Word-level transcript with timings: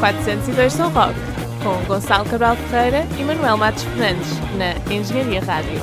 402 0.00 0.72
São 0.72 0.90
Roque, 0.90 1.20
com 1.62 1.84
Gonçalo 1.84 2.24
Cabral 2.26 2.56
Ferreira 2.56 3.06
e 3.18 3.22
Manuel 3.22 3.58
Matos 3.58 3.82
Fernandes, 3.82 4.30
na 4.56 4.72
Engenharia 4.90 5.42
Rádio. 5.42 5.78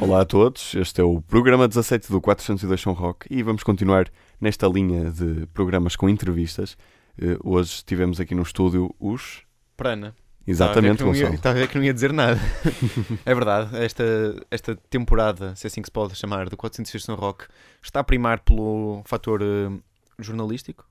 Olá 0.00 0.22
a 0.22 0.24
todos, 0.24 0.74
este 0.74 1.00
é 1.00 1.04
o 1.04 1.22
programa 1.22 1.68
17 1.68 2.10
do 2.10 2.20
402 2.20 2.80
São 2.80 2.92
Roque 2.92 3.28
e 3.30 3.44
vamos 3.44 3.62
continuar 3.62 4.10
nesta 4.40 4.66
linha 4.66 5.08
de 5.08 5.46
programas 5.54 5.94
com 5.94 6.08
entrevistas. 6.08 6.76
Eh, 7.16 7.38
hoje 7.44 7.84
tivemos 7.86 8.18
aqui 8.18 8.34
no 8.34 8.42
estúdio 8.42 8.92
os. 8.98 9.44
Prana. 9.76 10.16
Exatamente, 10.46 11.00
não 11.02 11.08
ia- 11.14 11.20
Gonçalo. 11.20 11.34
Estava 11.36 11.56
a 11.56 11.60
ver 11.60 11.68
que 11.68 11.76
não 11.78 11.84
ia 11.84 11.94
dizer 11.94 12.12
nada. 12.12 12.38
é 13.24 13.34
verdade, 13.34 13.76
esta, 13.76 14.04
esta 14.50 14.74
temporada, 14.90 15.54
se 15.56 15.66
é 15.66 15.68
assim 15.68 15.80
que 15.82 15.86
se 15.86 15.92
pode 15.92 16.16
chamar, 16.16 16.48
do 16.48 16.56
406 16.56 17.04
São 17.04 17.14
Rock, 17.14 17.44
está 17.82 18.00
a 18.00 18.04
primar 18.04 18.40
pelo 18.40 19.02
fator 19.06 19.40
eh, 19.42 19.70
jornalístico. 20.18 20.84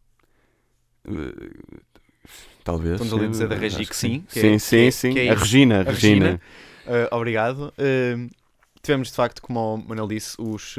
Eh, 1.08 1.82
Talvez. 2.64 2.94
Estamos 3.02 3.14
ali 3.14 3.26
a 3.26 3.30
dizer 3.30 3.48
da 3.48 3.56
eh, 3.56 3.60
Regi 3.60 3.86
que 3.86 3.96
sim, 3.96 4.22
que 4.22 4.40
sim, 4.40 4.54
é- 4.54 4.60
sim, 4.60 4.86
é- 4.88 4.92
sim. 4.92 5.20
é 5.20 5.30
a. 5.30 5.34
Regina, 5.36 5.82
a 5.82 5.84
Regina. 5.84 6.26
Regina. 6.26 6.42
Eh, 6.88 7.10
obrigado. 7.12 7.74
Tivemos 8.84 9.10
de 9.10 9.16
facto, 9.16 9.42
como 9.42 9.76
o 9.76 9.78
Manel 9.78 10.08
disse, 10.08 10.36
os. 10.40 10.78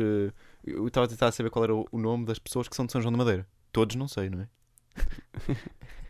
eu 0.64 0.86
estava 0.86 1.06
a 1.06 1.08
tentar 1.08 1.30
saber 1.32 1.50
qual 1.50 1.64
era 1.64 1.74
o, 1.74 1.86
o 1.92 1.98
nome 1.98 2.24
das 2.24 2.38
pessoas 2.38 2.68
que 2.68 2.74
são 2.77 2.86
de 2.86 2.92
São 2.92 3.00
João 3.02 3.12
da 3.12 3.18
Madeira. 3.18 3.46
Todos 3.72 3.96
não 3.96 4.06
sei, 4.08 4.30
não 4.30 4.41
é? 4.41 4.48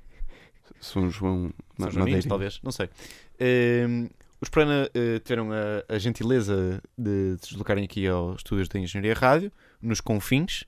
São 0.81 1.11
João 1.11 1.51
São 1.79 1.91
Joaninhos, 1.91 2.25
talvez, 2.27 2.61
não 2.63 2.73
sei. 2.73 2.89
Ehm, 3.39 4.09
os 4.41 4.49
Prana 4.49 4.89
eh, 4.95 5.19
tiveram 5.21 5.51
a, 5.53 5.85
a 5.95 5.99
gentileza 5.99 6.83
de 6.99 7.37
se 7.41 7.51
deslocarem 7.51 7.85
aqui 7.85 8.07
aos 8.09 8.37
estúdios 8.39 8.69
da 8.69 8.79
Engenharia 8.79 9.15
Rádio, 9.15 9.53
nos 9.81 10.01
confins, 10.01 10.65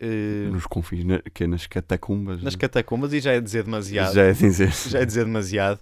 eh, 0.00 0.48
Nos 0.50 0.66
confins, 0.66 1.04
na- 1.04 1.20
que 1.32 1.44
é 1.44 1.46
nas 1.46 1.66
catacumbas. 1.66 2.42
nas 2.42 2.54
né? 2.54 2.60
catacumbas, 2.60 3.12
e 3.12 3.20
já 3.20 3.32
é 3.32 3.40
dizer 3.40 3.62
demasiado. 3.64 4.14
Já 4.14 4.22
é 4.24 4.32
dizer. 4.32 4.70
Já 4.90 4.98
é 5.00 5.04
dizer 5.04 5.24
demasiado. 5.24 5.80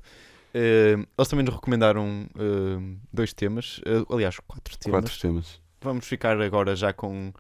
Ehm, 0.52 1.05
eles 1.19 1.28
também 1.28 1.44
nos 1.44 1.55
recomendaram 1.55 2.27
ehm, 2.38 2.97
dois 3.12 3.32
temas, 3.32 3.80
eh, 3.86 4.05
aliás, 4.12 4.38
quatro 4.47 4.77
temas. 4.78 5.00
Quatro 5.00 5.19
temas. 5.20 5.60
Vamos 5.80 6.06
ficar 6.06 6.41
agora 6.41 6.75
já 6.77 6.92
com 6.92 7.32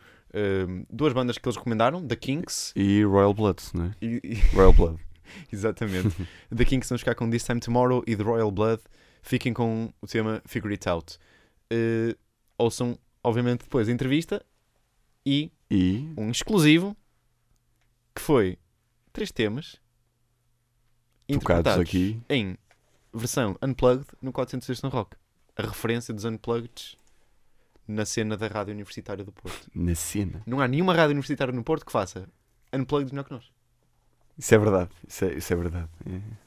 duas 0.90 1.12
bandas 1.12 1.38
que 1.38 1.46
eles 1.48 1.56
recomendaram: 1.56 2.04
The 2.06 2.16
Kinks 2.16 2.72
E 2.74 3.04
Royal 3.04 3.32
Blood, 3.32 3.62
não 3.72 3.84
é? 3.86 3.90
e, 4.02 4.20
e- 4.24 4.34
Royal 4.54 4.72
Blood. 4.72 4.98
Exatamente. 5.52 6.14
The 6.54 6.64
Kinks 6.64 6.88
vamos 6.88 7.00
ficar 7.00 7.14
com 7.14 7.28
This 7.30 7.44
Time 7.44 7.60
Tomorrow 7.60 8.02
e 8.06 8.16
The 8.16 8.22
Royal 8.22 8.50
Blood. 8.50 8.82
Fiquem 9.22 9.52
com 9.54 9.92
o 10.00 10.06
tema 10.06 10.42
Figure 10.46 10.74
It 10.74 10.88
Out. 10.88 11.18
Eh, 11.70 12.16
ouçam, 12.58 12.98
obviamente, 13.22 13.62
depois 13.62 13.88
a 13.88 13.92
entrevista 13.92 14.44
e 15.24 15.50
E 15.70 16.12
um 16.16 16.30
exclusivo 16.30 16.96
que 18.14 18.20
foi 18.20 18.58
três 19.12 19.32
temas 19.32 19.80
tocados 21.26 21.72
interpretados 21.72 21.80
aqui. 21.80 22.20
em 22.28 22.56
versão 23.12 23.56
unplugged 23.62 24.06
no 24.20 24.32
406 24.32 24.82
no 24.82 24.88
Rock. 24.90 25.16
A 25.56 25.62
referência 25.62 26.12
dos 26.12 26.24
unplugged 26.24 26.98
na 27.88 28.04
cena 28.04 28.36
da 28.36 28.46
Rádio 28.46 28.72
Universitária 28.74 29.24
do 29.24 29.32
Porto. 29.32 29.70
Na 29.74 29.94
cena. 29.94 30.42
Não 30.46 30.60
há 30.60 30.68
nenhuma 30.68 30.92
rádio 30.94 31.12
universitária 31.12 31.52
no 31.52 31.62
Porto 31.64 31.86
que 31.86 31.92
faça 31.92 32.28
unplugged 32.72 33.12
melhor 33.12 33.24
que 33.24 33.32
nós. 33.32 33.50
Isso 34.38 34.54
é 34.54 34.58
verdade. 34.58 34.90
Isso 35.06 35.24
é, 35.24 35.34
isso 35.34 35.52
é 35.52 35.56
verdade. 35.56 35.88
É. 36.06 36.43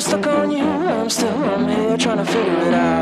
I'm 0.00 0.06
stuck 0.06 0.26
on 0.28 0.50
you. 0.50 0.64
I'm 0.64 1.10
still 1.10 1.28
I'm 1.28 1.68
here 1.68 1.98
trying 1.98 2.16
to 2.16 2.24
figure 2.24 2.68
it 2.68 2.72
out. 2.72 2.99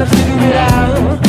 Trying 0.00 0.10
to 0.10 0.16
figure 0.16 0.48
it 0.48 0.56
out. 0.56 1.20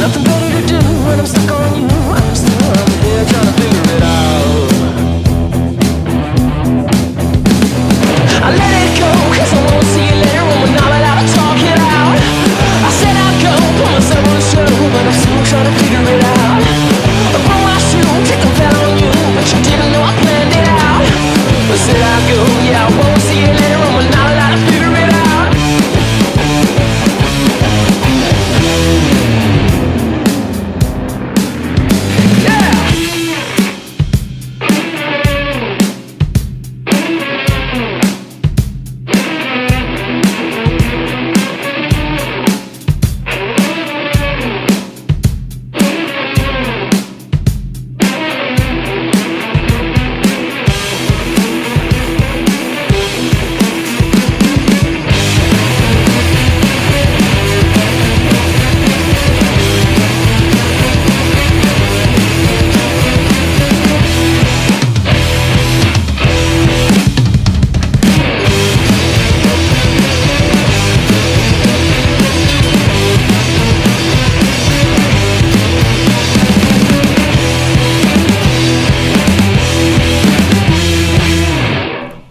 Nothing 0.00 0.24
better 0.24 0.60
to 0.60 0.66
do 0.66 0.78
when 1.04 1.18
I'm 1.20 1.26
stuck 1.26 1.50
on 1.50 1.80
you. 1.80 1.88
I'm 1.88 2.34
still 2.34 2.72
I'm 2.72 2.90
here 3.02 3.24
trying 3.26 3.46
to 3.46 3.52
figure 3.60 3.85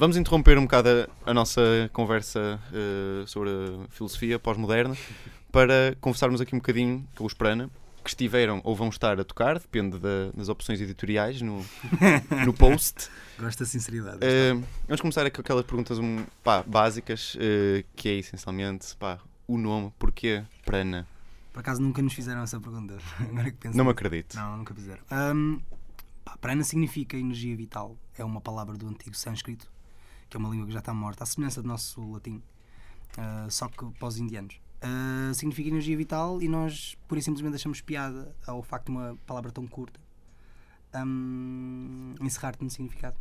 Vamos 0.06 0.18
interromper 0.18 0.56
um 0.60 0.66
bocado 0.66 0.88
a, 1.26 1.32
a 1.32 1.34
nossa 1.34 1.90
conversa 1.92 2.60
eh, 2.72 3.26
sobre 3.26 3.50
a 3.50 3.90
filosofia 3.90 4.38
pós-moderna 4.38 4.96
para 5.52 5.98
conversarmos 6.00 6.40
aqui 6.40 6.54
um 6.54 6.60
bocadinho 6.60 7.08
com 7.16 7.26
os 7.26 7.34
Prana, 7.34 7.72
que 8.04 8.10
estiveram 8.12 8.62
ou 8.64 8.76
vão 8.76 8.90
estar 8.90 9.20
a 9.20 9.24
tocar, 9.24 9.58
depende 9.58 9.98
da- 9.98 10.30
das 10.36 10.48
opções 10.48 10.80
editoriais 10.80 11.42
no, 11.42 11.66
no 12.46 12.54
post. 12.54 13.10
Gosto 13.40 13.62
da 13.62 13.66
sinceridade. 13.66 14.20
Eh, 14.22 14.54
vamos 14.88 15.02
começar 15.02 15.28
com 15.32 15.42
aquelas 15.42 15.66
perguntas 15.66 15.98
um, 15.98 16.24
pá, 16.44 16.62
básicas, 16.62 17.36
eh, 17.40 17.84
que 17.96 18.08
é 18.10 18.14
essencialmente 18.20 18.96
pá, 18.98 19.18
o 19.48 19.58
nome, 19.58 19.92
porquê 19.98 20.44
Prana? 20.64 21.08
Por 21.52 21.62
acaso 21.62 21.82
nunca 21.82 22.04
nos 22.04 22.14
fizeram 22.14 22.44
essa 22.44 22.60
pergunta. 22.60 22.96
Agora 23.20 23.50
que 23.50 23.58
penso 23.58 23.76
Não 23.76 23.86
me 23.86 23.90
acredito. 23.90 24.36
Não, 24.36 24.56
nunca 24.58 24.72
fizeram. 24.76 25.02
Ahm, 25.10 25.58
pá, 26.24 26.38
prana 26.38 26.64
significa 26.64 27.18
energia 27.18 27.58
vital. 27.58 27.98
É 28.16 28.24
uma 28.24 28.40
palavra 28.40 28.78
do 28.78 28.88
antigo 28.88 29.16
sânscrito, 29.18 29.74
que 30.36 30.38
é 30.38 30.40
uma 30.40 30.50
língua 30.50 30.68
que 30.68 30.74
já 30.74 30.80
está 30.80 30.94
morta, 30.94 31.24
à 31.24 31.26
semelhança 31.26 31.62
do 31.62 31.68
nosso 31.68 32.12
latim, 32.12 32.42
ah, 33.18 33.48
só 33.50 33.70
que 33.70 33.86
para 33.98 34.08
os 34.08 34.18
indianos. 34.18 34.60
Ah, 34.82 35.32
significa 35.34 35.70
energia 35.70 35.96
vital 35.96 36.42
e 36.42 36.48
nós, 36.50 36.98
pura 37.08 37.20
e 37.20 37.24
simplesmente, 37.24 37.56
achamos 37.56 37.80
piada 37.80 38.36
ao 38.46 38.62
facto 38.62 38.88
de 38.88 38.92
uma 38.92 39.18
palavra 39.26 39.50
tão 39.52 39.66
curta 39.66 40.00
ahm, 40.94 42.16
encerrar 42.22 42.56
tanto 42.56 42.72
significado. 42.74 43.16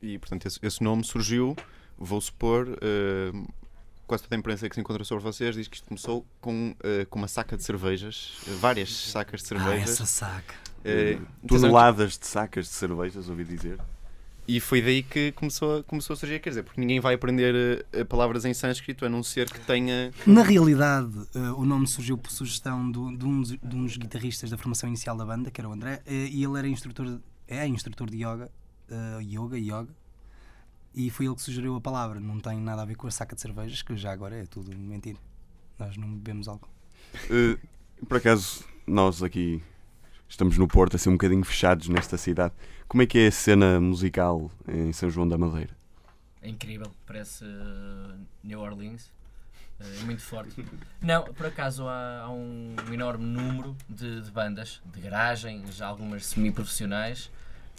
E 0.00 0.18
portanto 0.18 0.46
esse, 0.46 0.58
esse 0.62 0.82
nome 0.82 1.02
surgiu, 1.04 1.56
vou 1.96 2.20
supor, 2.20 2.68
eh, 2.80 3.32
quase 4.06 4.22
toda 4.22 4.36
a 4.36 4.38
imprensa 4.38 4.68
que 4.68 4.74
se 4.76 4.80
encontra 4.80 5.02
sobre 5.04 5.24
vocês 5.24 5.54
diz 5.56 5.66
que 5.68 5.76
isto 5.76 5.88
começou 5.88 6.24
com, 6.40 6.74
eh, 6.82 7.04
com 7.06 7.18
uma 7.18 7.28
saca 7.28 7.56
de 7.56 7.64
cervejas, 7.64 8.38
várias 8.60 8.90
sacas 8.92 9.42
de 9.42 9.46
Ah, 9.46 9.48
cervejas. 9.58 9.90
essa 9.90 10.06
saca. 10.06 10.54
eh, 10.84 11.18
Toneladas 11.46 12.16
de 12.16 12.26
sacas 12.26 12.66
de 12.66 12.72
cervejas, 12.72 13.28
ouvi 13.28 13.44
dizer. 13.44 13.78
E 14.50 14.60
foi 14.60 14.80
daí 14.80 15.02
que 15.02 15.30
começou 15.32 15.78
a, 15.80 15.82
começou 15.84 16.14
a 16.14 16.16
surgir, 16.16 16.40
quer 16.40 16.48
dizer, 16.48 16.62
porque 16.62 16.80
ninguém 16.80 17.00
vai 17.00 17.14
aprender 17.14 17.84
eh, 17.92 18.02
palavras 18.02 18.46
em 18.46 18.54
sânscrito 18.54 19.04
a 19.04 19.08
não 19.08 19.22
ser 19.22 19.50
que 19.50 19.60
tenha. 19.60 20.10
Na 20.26 20.42
realidade, 20.42 21.12
eh, 21.34 21.50
o 21.50 21.66
nome 21.66 21.86
surgiu 21.86 22.16
por 22.16 22.30
sugestão 22.30 22.90
do- 22.90 23.14
de, 23.14 23.26
um, 23.26 23.42
dos- 23.42 23.50
de 23.62 23.76
uns 23.76 23.96
guitarristas 23.98 24.48
da 24.48 24.56
formação 24.56 24.88
inicial 24.88 25.14
da 25.18 25.26
banda, 25.26 25.50
que 25.50 25.60
era 25.60 25.68
o 25.68 25.72
André, 25.72 26.00
eh, 26.06 26.28
e 26.30 26.42
ele 26.42 26.58
era 26.58 26.66
instrutor, 26.66 27.20
é 27.46 27.66
instrutor 27.66 28.08
de 28.08 28.16
yoga, 28.24 28.50
yoga, 29.20 29.58
yoga, 29.58 29.94
e 30.94 31.10
foi 31.10 31.26
ele 31.26 31.34
que 31.34 31.42
sugeriu 31.42 31.76
a 31.76 31.80
palavra. 31.80 32.18
Não 32.18 32.40
tem 32.40 32.58
nada 32.58 32.80
a 32.80 32.84
ver 32.86 32.94
com 32.94 33.06
a 33.06 33.10
saca 33.10 33.34
de 33.36 33.42
cervejas, 33.42 33.82
que 33.82 33.94
já 33.98 34.10
agora 34.12 34.34
é 34.34 34.46
tudo 34.46 34.74
mentira. 34.74 35.18
Nós 35.78 35.94
não 35.98 36.08
bebemos 36.14 36.48
álcool. 36.48 36.70
Eh, 37.30 37.58
por 38.08 38.16
acaso, 38.16 38.64
nós 38.86 39.22
aqui 39.22 39.62
estamos 40.28 40.58
no 40.58 40.68
Porto, 40.68 40.96
assim 40.96 41.08
um 41.08 41.12
bocadinho 41.12 41.44
fechados 41.44 41.88
nesta 41.88 42.16
cidade. 42.16 42.54
Como 42.86 43.02
é 43.02 43.06
que 43.06 43.18
é 43.18 43.26
a 43.26 43.32
cena 43.32 43.80
musical 43.80 44.50
em 44.66 44.92
São 44.92 45.10
João 45.10 45.28
da 45.28 45.36
Madeira? 45.38 45.76
É 46.40 46.48
incrível, 46.48 46.90
parece 47.06 47.44
uh, 47.44 48.18
New 48.42 48.60
Orleans. 48.60 49.06
Uh, 49.80 49.84
É 50.00 50.04
muito 50.04 50.22
forte. 50.22 50.64
Não, 51.00 51.24
por 51.24 51.46
acaso 51.46 51.86
há, 51.86 52.22
há 52.22 52.30
um 52.30 52.74
enorme 52.92 53.24
número 53.24 53.76
de, 53.88 54.22
de 54.22 54.30
bandas 54.30 54.80
de 54.84 55.00
garagem, 55.00 55.64
já 55.72 55.86
algumas 55.86 56.26
semi-profissionais, 56.26 57.30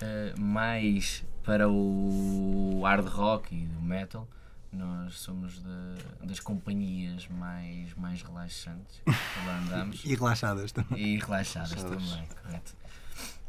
uh, 0.01 0.39
mais 0.39 1.23
para 1.43 1.69
o 1.69 2.81
hard 2.83 3.07
rock 3.07 3.55
e 3.55 3.67
o 3.77 3.81
metal. 3.81 4.27
Nós 4.71 5.15
somos 5.19 5.61
de- 5.63 6.27
das 6.27 6.39
companhias 6.39 7.27
mais, 7.27 7.93
mais 7.95 8.21
relaxantes 8.21 9.01
que 9.05 9.45
lá 9.47 9.59
andamos 9.59 10.05
E 10.05 10.15
relaxadas 10.15 10.71
também. 10.71 10.99
e 11.15 11.17
relaxadas 11.17 11.83
também, 11.83 12.27
correto. 12.43 12.75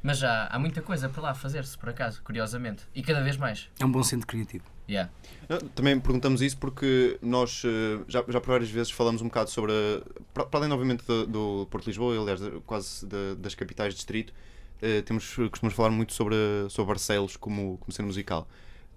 Mas 0.03 0.17
já 0.19 0.47
há 0.47 0.59
muita 0.59 0.81
coisa 0.81 1.11
para 1.11 1.21
lá 1.23 1.35
fazer-se, 1.35 1.77
por 1.77 1.91
acaso, 1.91 2.23
curiosamente. 2.23 2.85
E 2.95 3.03
cada 3.03 3.23
vez 3.23 3.37
mais. 3.37 3.69
É 3.79 3.85
um 3.85 3.93
bom 3.93 4.03
centro 4.03 4.27
criativo. 4.27 4.65
Yeah. 4.89 5.11
Não, 5.47 5.59
Também 5.59 6.01
perguntamos 6.01 6.41
isso 6.41 6.57
porque 6.57 7.19
nós 7.21 7.63
eh, 7.67 8.03
já, 8.09 8.25
já 8.27 8.41
por 8.41 8.49
várias 8.53 8.71
vezes 8.71 8.91
falamos 8.91 9.21
um 9.21 9.27
bocado 9.27 9.51
sobre, 9.51 9.73
a- 9.73 10.03
para 10.33 10.47
para 10.47 10.61
além 10.61 10.73
obviamente 10.73 11.05
do, 11.05 11.27
do 11.27 11.67
Porto 11.71 11.85
de 11.85 11.91
Lisboa, 11.91 12.19
aliás, 12.19 12.41
de- 12.41 12.61
quase 12.63 13.05
da- 13.07 13.35
das 13.39 13.55
capitais 13.55 13.93
de 13.93 13.97
distrito, 13.99 14.33
eh, 14.81 15.03
temos, 15.03 15.35
costumamos 15.37 15.75
falar 15.77 15.91
muito 15.91 16.15
sobre, 16.15 16.35
sobre 16.71 16.89
Barcelos 16.95 17.37
como, 17.37 17.77
como 17.77 17.93
cena 17.93 18.07
musical. 18.09 18.49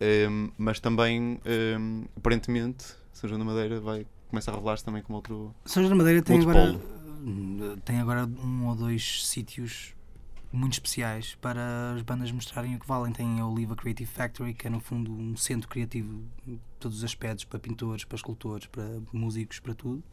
Ehm, 0.04 0.50
mas 0.58 0.82
também, 0.82 1.40
ehm, 1.46 2.04
aparentemente, 2.18 2.84
São 3.14 3.30
João 3.30 3.40
da 3.40 3.46
Madeira 3.46 3.80
vai, 3.80 4.06
começa 4.28 4.52
a 4.52 4.54
revelar-se 4.54 4.84
também 4.84 5.02
como 5.02 5.16
outro. 5.16 5.56
São 5.64 5.82
João 5.82 5.92
da 5.92 6.04
Madeira 6.04 6.22
tem 6.22 6.42
agora, 6.42 6.78
hum, 7.22 7.78
tem 7.86 8.00
agora 8.02 8.26
um 8.26 8.68
ou 8.68 8.76
dois 8.76 9.26
sítios 9.26 9.94
muito 10.52 10.74
especiais 10.74 11.36
para 11.36 11.94
as 11.96 12.02
bandas 12.02 12.30
mostrarem 12.34 12.76
o 12.76 12.80
que 12.80 12.86
valem. 12.86 13.14
Tem 13.14 13.40
a 13.40 13.48
Oliva 13.48 13.78
Creative 13.78 14.10
Factory, 14.10 14.54
que 14.54 14.68
é 14.68 14.70
no 14.70 14.82
fundo 14.82 15.10
um 15.10 15.38
centro 15.38 15.70
criativo 15.70 16.22
em 16.46 16.60
todos 16.80 16.98
os 16.98 17.04
aspectos, 17.06 17.46
para 17.46 17.58
pintores, 17.58 18.04
para 18.04 18.18
escultores, 18.18 18.68
para 18.68 18.84
músicos, 19.14 19.62
para 19.62 19.74
tudo. 19.74 20.04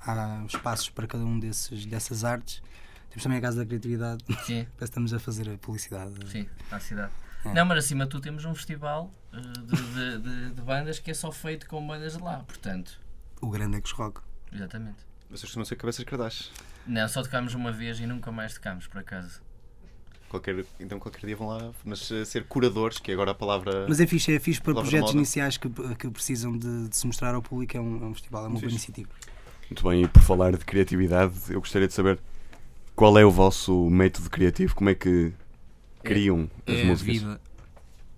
Há 0.00 0.44
espaços 0.46 0.90
para 0.90 1.08
cada 1.08 1.24
um 1.24 1.40
desses, 1.40 1.84
dessas 1.86 2.22
artes. 2.22 2.62
Temos 3.10 3.24
também 3.24 3.38
a 3.38 3.40
Casa 3.40 3.58
da 3.58 3.66
Criatividade, 3.66 4.22
Sim, 4.44 4.64
parece 4.78 4.78
que 4.78 4.84
estamos 4.84 5.12
a 5.12 5.18
fazer 5.18 5.50
a 5.50 5.58
publicidade. 5.58 6.14
sim, 6.30 6.46
à 6.70 6.78
cidade. 6.78 7.12
É. 7.44 7.52
Não, 7.54 7.64
mas 7.64 7.78
acima 7.84 8.04
de 8.04 8.10
tudo 8.10 8.22
temos 8.22 8.44
um 8.44 8.54
festival 8.54 9.12
eh, 9.32 9.36
de, 9.40 9.76
de- 9.76 10.18
de- 10.18 10.50
de 10.54 10.60
bandas 10.62 10.98
que 10.98 11.10
é 11.10 11.14
só 11.14 11.30
feito 11.32 11.66
com 11.66 11.86
bandas 11.86 12.16
de 12.16 12.22
lá, 12.22 12.38
portanto. 12.46 12.98
O 13.40 13.48
grande 13.50 13.76
Ecos 13.76 13.92
Rock. 13.92 14.20
Exatamente. 14.52 14.98
Vocês 15.28 15.42
costumam 15.42 15.64
ser 15.64 15.76
cabeças 15.76 16.04
cardás. 16.04 16.50
Não, 16.86 17.06
só 17.08 17.22
tocámos 17.22 17.54
uma 17.54 17.70
vez 17.70 18.00
e 18.00 18.06
nunca 18.06 18.32
mais 18.32 18.54
tocámos, 18.54 18.86
por 18.86 18.98
acaso. 18.98 19.40
Qualquer, 20.28 20.64
então 20.78 20.98
qualquer 20.98 21.24
dia 21.26 21.36
vão 21.36 21.48
lá, 21.48 21.70
mas 21.84 22.10
eh, 22.10 22.24
ser 22.24 22.44
curadores, 22.44 22.98
que 22.98 23.10
é 23.10 23.14
agora 23.14 23.30
a 23.30 23.34
palavra. 23.34 23.86
Mas 23.88 23.98
é 24.00 24.06
fixe, 24.06 24.34
é 24.34 24.38
fixe 24.40 24.60
para 24.60 24.74
projetos 24.74 25.08
moda. 25.10 25.16
iniciais 25.18 25.56
que, 25.56 25.68
que 25.98 26.10
precisam 26.10 26.56
de, 26.58 26.88
de 26.88 26.96
se 26.96 27.06
mostrar 27.06 27.34
ao 27.34 27.40
público. 27.42 27.76
É 27.76 27.80
um, 27.80 28.02
é 28.02 28.06
um 28.06 28.12
festival, 28.14 28.44
é 28.44 28.48
uma 28.48 28.58
boa 28.58 28.68
iniciativa. 28.70 29.08
Muito 29.70 29.82
bem, 29.88 30.02
e 30.04 30.08
por 30.08 30.20
falar 30.22 30.52
de 30.56 30.64
criatividade, 30.64 31.34
eu 31.50 31.60
gostaria 31.60 31.86
de 31.88 31.94
saber 31.94 32.18
qual 32.96 33.18
é 33.18 33.24
o 33.24 33.30
vosso 33.30 33.88
método 33.90 34.28
criativo, 34.28 34.74
como 34.74 34.90
é 34.90 34.94
que 34.94 35.32
criam 36.02 36.50
as 36.66 36.74
é 36.74 36.82
a 36.82 36.86
músicas? 36.86 37.16
vida. 37.18 37.40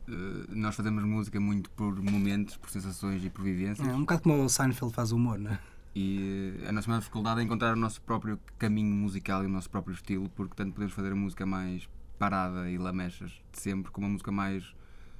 Eh, 0.09 0.45
nós 0.49 0.75
fazemos 0.75 1.05
música 1.05 1.39
muito 1.41 1.71
por 1.71 2.01
momentos, 2.03 2.57
por 2.57 2.71
sensações 2.71 3.25
e 3.25 3.31
por 3.31 3.45
vivências. 3.45 3.87
É 3.87 3.93
um 3.93 4.01
bocado 4.01 4.23
como 4.23 4.45
o 4.45 4.49
Seinfeld 4.49 4.93
faz 4.95 5.13
o 5.13 5.17
humor, 5.17 5.39
não 5.39 5.53
é? 5.53 5.59
E 5.95 6.55
a 6.69 6.73
nossa 6.73 6.89
maior 6.89 7.01
dificuldade 7.01 7.41
é 7.41 7.43
encontrar 7.43 7.73
o 7.73 7.77
nosso 7.77 8.01
próprio 8.03 8.39
caminho 8.59 8.95
musical 8.95 9.43
e 9.43 9.47
o 9.47 9.49
nosso 9.49 9.69
próprio 9.69 9.93
estilo, 9.95 10.29
porque 10.37 10.55
tanto 10.55 10.73
podemos 10.73 10.95
fazer 10.95 11.13
a 11.13 11.17
música 11.17 11.45
mais 11.45 11.89
parada 12.19 12.71
e 12.71 12.79
lamechas 12.79 13.31
de 13.53 13.61
sempre, 13.61 13.91
como 13.91 14.07
a 14.07 14.11
música 14.11 14.31
mais 14.31 14.75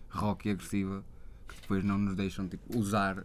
rock 0.09 0.49
e 0.49 0.53
agressiva, 0.53 1.05
que 1.49 1.61
depois 1.61 1.83
não 1.83 1.99
nos 1.99 2.15
deixam 2.15 2.47
tipo, 2.47 2.79
usar, 2.79 3.25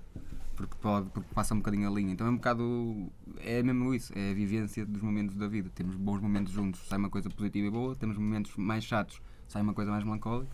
porque, 0.56 0.76
pode, 0.82 1.10
porque 1.10 1.34
passa 1.34 1.54
um 1.54 1.58
bocadinho 1.58 1.90
a 1.90 1.94
linha. 1.94 2.14
Então 2.14 2.28
é 2.28 2.30
um 2.30 2.36
bocado. 2.36 3.12
É 3.40 3.62
mesmo 3.62 3.94
isso, 3.94 4.14
é 4.18 4.32
a 4.32 4.34
vivência 4.34 4.86
dos 4.86 5.02
momentos 5.02 5.36
da 5.36 5.48
vida. 5.48 5.70
Temos 5.74 5.96
bons 5.96 6.22
momentos 6.22 6.54
juntos, 6.54 6.88
sai 6.88 6.98
uma 6.98 7.10
coisa 7.10 7.30
positiva 7.30 7.68
e 7.68 7.70
boa, 7.70 7.96
temos 7.96 8.18
momentos 8.18 8.56
mais 8.56 8.84
chatos, 8.84 9.22
sai 9.48 9.62
uma 9.62 9.74
coisa 9.74 9.92
mais 9.92 10.04
melancólica, 10.04 10.52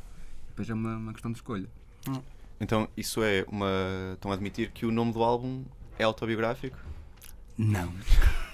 depois 0.48 0.70
é 0.70 0.74
uma, 0.74 0.98
uma 0.98 1.14
questão 1.14 1.32
de 1.32 1.38
escolha. 1.38 1.70
Então, 2.60 2.88
isso 2.96 3.24
é 3.24 3.46
uma. 3.48 3.68
Estão 4.14 4.32
a 4.32 4.36
admitir 4.36 4.72
que 4.72 4.86
o 4.86 4.92
nome 4.92 5.14
do 5.14 5.24
álbum 5.24 5.64
é 5.98 6.04
autobiográfico? 6.04 6.78
Não. 7.58 7.92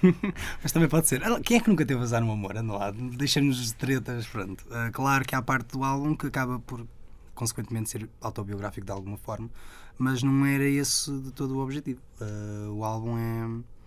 Mas 0.61 0.71
também 0.71 0.89
pode 0.89 1.07
ser. 1.07 1.21
Quem 1.41 1.57
é 1.57 1.59
que 1.59 1.69
nunca 1.69 1.85
teve 1.85 2.01
azar 2.01 2.21
no 2.21 2.31
amor? 2.31 2.57
Anda 2.57 2.73
lá, 2.73 2.91
deixa-nos 2.91 3.71
tretas, 3.73 4.27
pronto. 4.27 4.65
Ah, 4.71 4.89
claro 4.91 5.25
que 5.25 5.35
há 5.35 5.41
parte 5.41 5.71
do 5.71 5.83
álbum 5.83 6.15
que 6.15 6.27
acaba 6.27 6.59
por, 6.59 6.85
consequentemente, 7.33 7.89
ser 7.89 8.09
autobiográfico 8.21 8.85
de 8.85 8.91
alguma 8.91 9.17
forma, 9.17 9.49
mas 9.97 10.21
não 10.23 10.45
era 10.45 10.63
esse 10.65 11.11
de 11.21 11.31
todo 11.31 11.55
o 11.57 11.59
objetivo. 11.63 11.99
Ah, 12.21 12.69
o 12.71 12.83
álbum 12.83 13.17
é. 13.17 13.77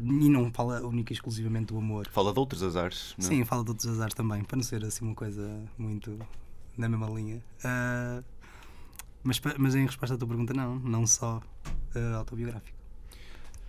E 0.00 0.28
não 0.28 0.50
fala 0.52 0.80
única 0.86 1.12
e 1.12 1.14
exclusivamente 1.14 1.66
do 1.72 1.78
amor. 1.78 2.06
Fala 2.12 2.32
de 2.32 2.38
outros 2.38 2.62
azares. 2.62 3.14
não 3.18 3.24
é? 3.26 3.28
Sim, 3.28 3.44
fala 3.44 3.64
de 3.64 3.70
outros 3.70 3.88
azares 3.88 4.14
também, 4.14 4.44
para 4.44 4.56
não 4.56 4.62
ser 4.62 4.84
assim 4.84 5.04
uma 5.04 5.14
coisa 5.14 5.60
muito 5.76 6.16
na 6.76 6.88
mesma 6.88 7.08
linha. 7.10 7.42
Ah, 7.64 8.22
mas, 9.24 9.40
mas 9.58 9.74
em 9.74 9.84
resposta 9.84 10.14
à 10.14 10.18
tua 10.18 10.28
pergunta, 10.28 10.54
não, 10.54 10.76
não 10.78 11.04
só 11.06 11.40
ah, 11.96 12.16
autobiográfico. 12.18 12.78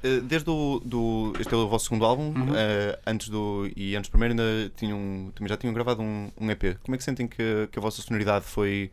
Desde 0.02 0.50
o 0.50 0.80
do, 0.80 1.34
este 1.42 1.54
é 1.54 1.58
o 1.58 1.68
vosso 1.68 1.86
segundo 1.86 2.06
álbum, 2.06 2.28
Uhum. 2.30 2.56
eh, 2.56 2.98
antes 3.06 3.28
do 3.28 3.70
e 3.76 3.98
antes 3.98 4.08
do 4.08 4.12
primeiro 4.14 4.32
ainda 4.32 4.72
tinham, 4.78 5.30
também 5.36 5.50
já 5.50 5.58
tinham 5.58 5.74
gravado 5.74 6.02
um, 6.02 6.32
um 6.40 6.50
EP. 6.50 6.78
Como 6.84 6.96
é 6.96 6.98
que 6.98 7.04
sentem 7.04 7.28
que, 7.28 7.68
que 7.70 7.78
a 7.78 7.82
vossa 7.82 8.02
sonoridade 8.02 8.46
foi, 8.46 8.90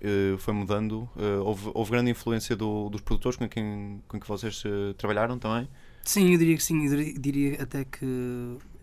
eh, 0.00 0.36
foi 0.38 0.54
mudando? 0.54 1.08
Eh, 1.16 1.36
houve, 1.38 1.70
houve 1.74 1.90
grande 1.90 2.10
influência 2.10 2.54
do- 2.56 2.88
dos 2.88 3.00
produtores 3.00 3.36
com 3.38 3.48
quem, 3.48 4.02
com 4.08 4.18
que 4.20 4.26
vocês 4.28 4.62
eh, 4.66 4.94
trabalharam 4.96 5.38
também? 5.38 5.68
Sim, 6.04 6.32
eu 6.32 6.38
diria 6.38 6.56
que 6.56 6.62
sim. 6.62 6.86
Eu 6.86 7.20
diria- 7.20 7.62
até 7.62 7.84
que 7.84 8.06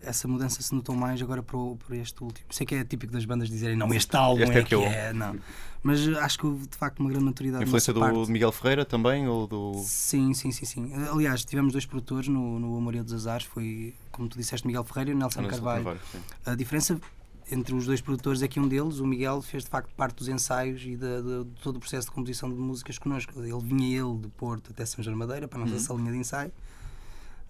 essa 0.00 0.28
mudança 0.28 0.62
se 0.62 0.72
notou 0.72 0.94
mais 0.94 1.20
agora 1.20 1.42
para, 1.42 1.56
o- 1.56 1.76
para 1.76 1.96
este 1.96 2.22
último. 2.22 2.46
Sei 2.50 2.64
que 2.64 2.74
é 2.76 2.84
típico 2.84 3.12
das 3.12 3.24
bandas 3.24 3.48
dizerem 3.48 3.76
não, 3.76 3.92
este 3.92 4.14
álbum 4.16 4.42
Este 4.44 4.56
é, 4.56 4.60
é 4.60 4.62
que 4.62 4.74
eu- 4.74 4.82
é. 4.82 5.12
Não. 5.12 5.36
Mas 5.82 6.06
acho 6.18 6.38
que 6.38 6.46
houve 6.46 6.66
de 6.66 6.76
facto 6.76 6.98
uma 7.00 7.08
grande 7.10 7.24
maturidade. 7.24 7.64
Influência 7.64 7.92
do 7.92 8.00
parte. 8.00 8.30
Miguel 8.30 8.50
Ferreira 8.52 8.84
também? 8.84 9.26
Ou 9.28 9.46
do... 9.46 9.72
Sim, 9.84 10.34
sim, 10.34 10.50
sim, 10.50 10.64
sim. 10.64 10.92
Aliás, 11.12 11.44
tivemos 11.44 11.72
dois 11.72 11.86
produtores 11.86 12.28
no, 12.28 12.58
no 12.58 12.76
Amoria 12.76 13.04
dos 13.04 13.12
Azares. 13.12 13.46
Foi, 13.46 13.94
como 14.10 14.28
tu 14.28 14.36
disseste, 14.38 14.66
Miguel 14.66 14.82
Ferreira 14.84 15.10
e 15.12 15.14
Nelson 15.14 15.42
não, 15.42 15.48
Carvalho. 15.48 15.84
Carvalho. 15.84 16.00
A 16.44 16.54
diferença 16.56 17.00
entre 17.50 17.74
os 17.74 17.86
dois 17.86 18.00
produtores 18.00 18.42
é 18.42 18.48
que 18.48 18.58
um 18.58 18.66
deles, 18.66 18.98
o 18.98 19.06
Miguel, 19.06 19.40
fez 19.40 19.62
de 19.64 19.70
facto 19.70 19.94
parte 19.94 20.16
dos 20.16 20.28
ensaios 20.28 20.82
e 20.84 20.96
da- 20.96 21.20
da- 21.20 21.42
de, 21.44 21.50
todo 21.62 21.76
o 21.76 21.78
processo 21.78 22.08
de 22.08 22.12
composição 22.12 22.48
de 22.48 22.56
músicas 22.56 22.98
connosco. 22.98 23.32
Ele 23.40 23.56
vinha 23.62 24.00
ele 24.02 24.18
de 24.18 24.28
Porto 24.28 24.70
até 24.72 24.84
São 24.84 25.02
João 25.04 25.16
Madeira 25.16 25.46
para 25.46 25.58
a 25.58 25.60
nossa 25.62 25.74
Uhum. 25.74 25.80
salinha 25.80 26.12
de 26.12 26.18
ensaio 26.18 26.52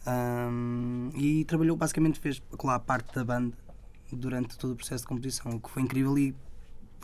Ahm, 0.07 1.11
e 1.17 1.45
trabalhou, 1.45 1.77
basicamente 1.77 2.21
fez 2.21 2.41
lá 2.63 2.79
parte 2.79 3.13
da 3.15 3.25
banda 3.25 3.57
durante 4.13 4.57
todo 4.57 4.73
o 4.73 4.77
processo 4.77 5.03
de 5.03 5.09
composição, 5.09 5.53
o 5.53 5.61
que 5.61 5.69
foi 5.69 5.83
incrível 5.83 6.17
e 6.17 6.33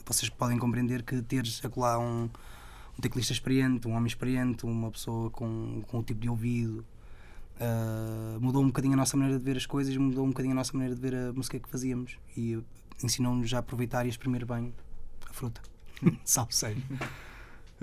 vocês 0.07 0.29
podem 0.31 0.57
compreender 0.59 1.03
que 1.03 1.21
teres 1.23 1.61
lá 1.77 1.99
um, 1.99 2.25
um 2.97 3.01
teclista 3.01 3.33
experiente, 3.33 3.89
um 3.89 3.93
homem 3.93 4.07
experiente, 4.07 4.65
uma 4.65 4.89
pessoa 4.91 5.31
com, 5.31 5.83
com 5.89 5.99
o 5.99 6.03
tipo 6.05 6.21
de 6.21 6.29
ouvido 6.29 6.85
ah, 7.63 8.39
mudou 8.41 8.61
um 8.61 8.67
bocadinho 8.67 8.95
a 8.95 8.97
nossa 8.97 9.17
maneira 9.17 9.39
de 9.39 9.45
ver 9.45 9.57
as 9.57 9.67
coisas, 9.67 9.97
mudou 9.97 10.25
um 10.25 10.29
bocadinho 10.29 10.53
a 10.53 10.57
nossa 10.57 10.73
maneira 10.73 10.97
de 10.97 11.01
ver 11.01 11.15
a 11.15 11.33
música 11.33 11.61
que 11.61 11.69
fazíamos 11.69 12.19
e 12.37 12.59
ensinou-nos 13.03 13.55
a 13.55 13.59
aproveitar 13.59 14.05
e 14.05 14.09
exprimir 14.09 14.45
bem 14.45 14.75
a 15.31 15.33
fruta. 15.33 15.61
Salve 16.25 16.55
seja. 16.55 16.83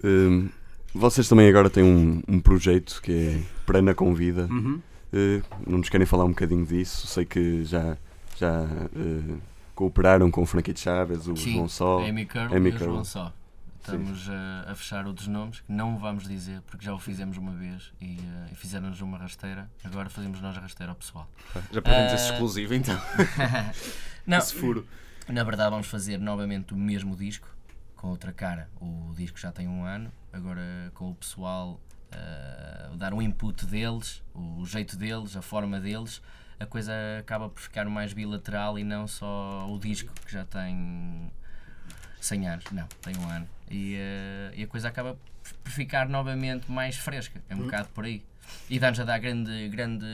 Hum, 0.03 0.49
vocês 0.93 1.29
também 1.29 1.47
agora 1.47 1.69
têm 1.69 1.83
um, 1.83 2.21
um 2.27 2.39
projeto 2.41 3.01
que 3.01 3.11
é 3.11 3.43
Prana 3.65 3.95
Convida. 3.95 4.47
Uhum. 4.51 4.81
Uh, 5.13 5.43
não 5.65 5.77
nos 5.77 5.89
querem 5.89 6.05
falar 6.05 6.25
um 6.25 6.29
bocadinho 6.29 6.65
disso? 6.65 7.07
Sei 7.07 7.23
que 7.25 7.63
já, 7.63 7.97
já 8.37 8.63
uh, 8.63 9.41
cooperaram 9.73 10.29
com 10.29 10.41
o 10.41 10.45
Frankie 10.45 10.73
de 10.73 10.81
Chaves, 10.81 11.25
o 11.25 11.37
Sim, 11.37 11.53
João 11.53 11.69
Só. 11.69 11.99
Amy 12.05 12.25
Curl 12.25 12.53
Amy 12.53 12.69
e 12.69 12.73
o. 12.73 12.77
João 12.77 13.03
Só. 13.05 13.33
Estamos 13.79 14.29
a, 14.29 14.71
a 14.71 14.75
fechar 14.75 15.07
outros 15.07 15.27
nomes 15.27 15.61
que 15.61 15.71
não 15.71 15.97
vamos 15.97 16.27
dizer 16.27 16.61
porque 16.63 16.85
já 16.85 16.93
o 16.93 16.99
fizemos 16.99 17.37
uma 17.37 17.51
vez 17.53 17.91
e, 17.99 18.17
e 18.51 18.55
fizemos 18.55 19.01
uma 19.01 19.17
rasteira. 19.17 19.69
Agora 19.83 20.09
fazemos 20.09 20.39
nós 20.41 20.57
a 20.57 20.61
rasteira 20.61 20.91
ao 20.91 20.95
pessoal. 20.95 21.29
Já 21.71 21.81
perdemos 21.81 22.13
esse 22.13 22.29
Eh, 22.29 22.33
exclusivo 22.33 22.73
então. 22.73 22.99
Não, 24.27 24.37
Esse 24.37 24.53
furo. 24.53 24.85
Na 25.27 25.43
verdade, 25.43 25.69
vamos 25.71 25.87
fazer 25.87 26.17
novamente 26.19 26.73
o 26.73 26.77
mesmo 26.77 27.15
disco, 27.15 27.47
com 27.95 28.09
outra 28.09 28.31
cara. 28.31 28.69
O 28.79 29.13
disco 29.15 29.39
já 29.39 29.51
tem 29.51 29.67
um 29.67 29.83
ano, 29.85 30.11
agora 30.31 30.91
com 30.93 31.09
o 31.11 31.15
pessoal 31.15 31.79
ah, 32.11 32.91
dar 32.95 33.13
um 33.13 33.21
input 33.21 33.65
deles, 33.65 34.21
o 34.33 34.65
jeito 34.65 34.97
deles, 34.97 35.35
a 35.35 35.41
forma 35.41 35.79
deles, 35.79 36.21
a 36.59 36.65
coisa 36.65 36.91
acaba 37.19 37.49
por 37.49 37.59
ficar 37.61 37.85
mais 37.85 38.11
bilateral 38.13 38.77
e 38.77 38.83
não 38.83 39.07
só 39.07 39.67
o 39.71 39.79
disco 39.79 40.13
que 40.25 40.31
já 40.31 40.43
tem 40.45 41.31
100 42.19 42.47
anos, 42.47 42.65
não, 42.71 42.87
tem 43.01 43.15
um 43.17 43.29
ano. 43.29 43.47
E, 43.69 43.97
ah, 43.97 44.53
e 44.55 44.63
a 44.63 44.67
coisa 44.67 44.87
acaba 44.87 45.17
por 45.63 45.71
ficar 45.71 46.07
novamente 46.07 46.71
mais 46.71 46.95
fresca, 46.95 47.41
é 47.49 47.55
um 47.55 47.59
bocado 47.59 47.89
por 47.89 48.05
aí. 48.05 48.23
E 48.69 48.79
dá-nos 48.79 48.99
a 48.99 49.03
dar 49.03 49.19
grande, 49.19 49.69
grande, 49.69 50.05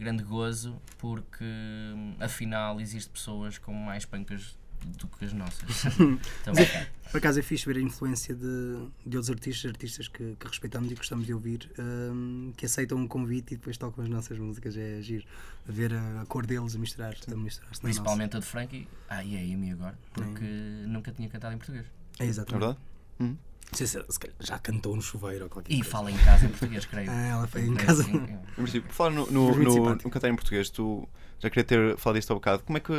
grande 0.00 0.22
gozo 0.24 0.80
porque 0.98 1.44
hum, 1.44 2.14
afinal 2.18 2.80
existe 2.80 3.10
pessoas 3.10 3.56
com 3.58 3.72
mais 3.72 4.04
pancas 4.04 4.56
do 4.86 5.06
que 5.08 5.24
as 5.24 5.32
nossas. 5.32 5.84
Então, 6.42 6.54
bacana. 6.54 6.88
Por 7.10 7.18
acaso 7.18 7.38
é 7.38 7.42
fixe 7.42 7.64
ver 7.66 7.76
a 7.76 7.80
influência 7.80 8.34
de, 8.34 8.76
de 9.06 9.16
outros 9.16 9.30
artistas, 9.30 9.70
artistas 9.70 10.08
que, 10.08 10.34
que 10.34 10.46
respeitamos 10.48 10.90
e 10.90 10.94
gostamos 10.96 11.24
de 11.26 11.32
ouvir, 11.32 11.70
hum, 11.78 12.52
que 12.56 12.66
aceitam 12.66 12.98
um 12.98 13.06
convite 13.06 13.54
e 13.54 13.56
depois 13.56 13.76
tocam 13.76 14.02
as 14.02 14.10
nossas 14.10 14.36
músicas. 14.38 14.76
É 14.76 15.00
giro. 15.00 15.24
Ver 15.66 15.94
a, 15.94 16.22
a 16.22 16.26
cor 16.26 16.44
deles 16.44 16.74
a 16.74 16.78
misturar, 16.78 17.14
a 17.30 17.36
misturar-se 17.36 17.62
nossa. 17.66 17.80
Principalmente 17.82 18.36
a 18.36 18.40
de 18.40 18.46
Frankie. 18.46 18.88
Ah, 19.08 19.22
e 19.22 19.36
a 19.36 19.40
Amy 19.54 19.70
agora. 19.70 19.96
Porque 20.12 20.44
nunca 20.86 21.12
tinha 21.12 21.28
cantado 21.28 21.54
em 21.54 21.58
português. 21.58 21.86
É 22.18 22.24
É 22.24 22.26
exatamente. 22.26 22.64
verdade? 22.64 22.78
Não 23.20 23.78
sei 23.78 23.86
se, 23.86 24.04
se 24.08 24.18
calhar 24.18 24.36
já 24.40 24.58
cantou 24.58 24.94
no 24.94 25.00
chuveiro 25.02 25.44
ou 25.44 25.50
qualquer 25.50 25.72
E 25.72 25.76
coisa. 25.76 25.90
fala 25.90 26.10
em 26.10 26.16
casa 26.18 26.46
em 26.46 26.48
português, 26.50 26.84
creio. 26.84 27.10
Ah, 27.14 27.26
ela 27.26 27.46
foi 27.46 27.62
em 27.64 27.74
casa. 27.74 28.02
sim. 28.04 28.20
Mas, 28.58 28.70
tipo, 28.72 28.86
por 28.88 28.94
falar 28.94 29.10
no, 29.10 29.26
no, 29.30 29.54
no, 29.56 29.90
no 29.94 30.10
cantar 30.10 30.28
em 30.28 30.34
português, 30.34 30.68
tu 30.68 31.08
já 31.38 31.48
queria 31.48 31.64
ter 31.64 31.96
falado 31.96 32.18
isto 32.18 32.30
há 32.32 32.34
bocado. 32.34 32.62
Como 32.64 32.76
é 32.76 32.80
que, 32.80 32.92